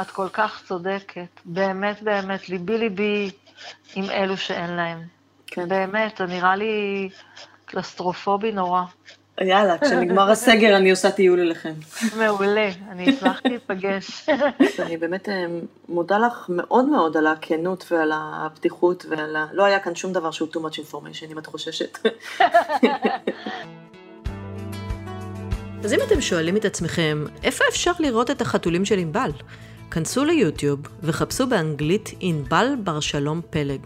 את 0.01 0.11
כל 0.11 0.29
כך 0.33 0.63
צודקת, 0.67 1.41
באמת 1.45 2.03
באמת, 2.03 2.49
ליבי 2.49 2.79
ליבי 2.79 3.31
עם 3.95 4.05
אלו 4.11 4.37
שאין 4.37 4.71
להם. 4.71 5.03
כן. 5.47 5.69
באמת, 5.69 6.17
זה 6.19 6.27
נראה 6.27 6.57
לי 6.57 7.09
קלסטרופובי 7.65 8.53
נורא. 8.53 8.83
יאללה, 9.41 9.79
כשנגמר 9.79 10.31
הסגר 10.31 10.77
אני 10.77 10.91
עושה 10.91 11.11
טיול 11.11 11.41
אליכם. 11.41 11.73
מעולה, 12.19 12.71
אני 12.91 13.11
אשמח 13.11 13.41
להיפגש. 13.45 14.29
אני 14.79 14.97
באמת 14.97 15.29
אה, 15.29 15.47
מודה 15.89 16.19
לך 16.19 16.47
מאוד 16.49 16.85
מאוד 16.85 17.17
על 17.17 17.27
הכנות 17.27 17.85
ועל 17.91 18.13
הפתיחות 18.15 19.07
ועל 19.09 19.37
ה... 19.37 19.47
לא 19.53 19.65
היה 19.65 19.79
כאן 19.79 19.95
שום 19.95 20.13
דבר 20.13 20.31
שהוא 20.31 20.49
too 20.53 20.59
much 20.59 20.79
information, 20.79 21.33
אם 21.33 21.39
את 21.39 21.47
חוששת. 21.47 21.99
אז 25.85 25.93
אם 25.93 25.99
אתם 26.07 26.21
שואלים 26.21 26.57
את 26.57 26.65
עצמכם, 26.65 27.25
איפה 27.45 27.65
אפשר 27.69 27.93
לראות 27.99 28.31
את 28.31 28.41
החתולים 28.41 28.85
של 28.85 28.99
ענבל? 28.99 29.31
כנסו 29.91 30.25
ליוטיוב 30.25 30.81
וחפשו 31.03 31.47
באנגלית 31.47 32.11
ענבל 32.21 32.75
בר 32.85 33.01
שלום 33.01 33.41
פלג. 33.51 33.81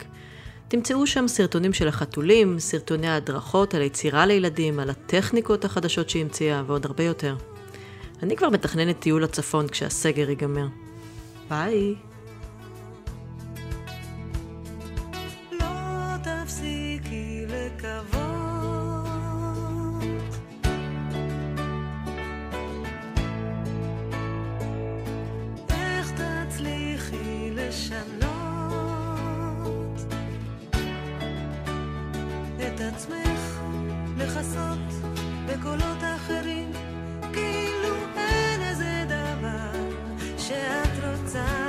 תמצאו 0.69 1.07
שם 1.07 1.29
סרטונים 1.29 1.73
של 1.73 1.89
החתולים, 1.89 2.59
סרטוני 2.59 3.09
הדרכות 3.09 3.75
על 3.75 3.83
יצירה 3.83 4.27
לילדים, 4.27 4.81
על 4.81 4.91
הטכניקות 4.91 5.65
החדשות 5.65 6.11
שהיא 6.11 6.23
המציאה 6.23 6.63
ועוד 6.67 6.87
הרבה 6.87 7.05
יותר. 7.05 7.37
אני 8.23 8.37
כבר 8.37 8.49
מתכננת 8.49 9.01
טיול 9.01 9.23
לצפון 9.23 9.69
כשהסגר 9.69 10.31
ייגמר. 10.31 10.67
ביי! 11.49 11.95
עצמך 33.05 33.61
לכסות 34.19 34.79
בקולות 35.47 35.99
אחרים, 36.17 36.73
כאילו 37.33 37.95
אין 38.17 38.63
איזה 38.63 39.05
דבר 39.07 39.73
שאת 40.39 41.05
רוצה. 41.05 41.64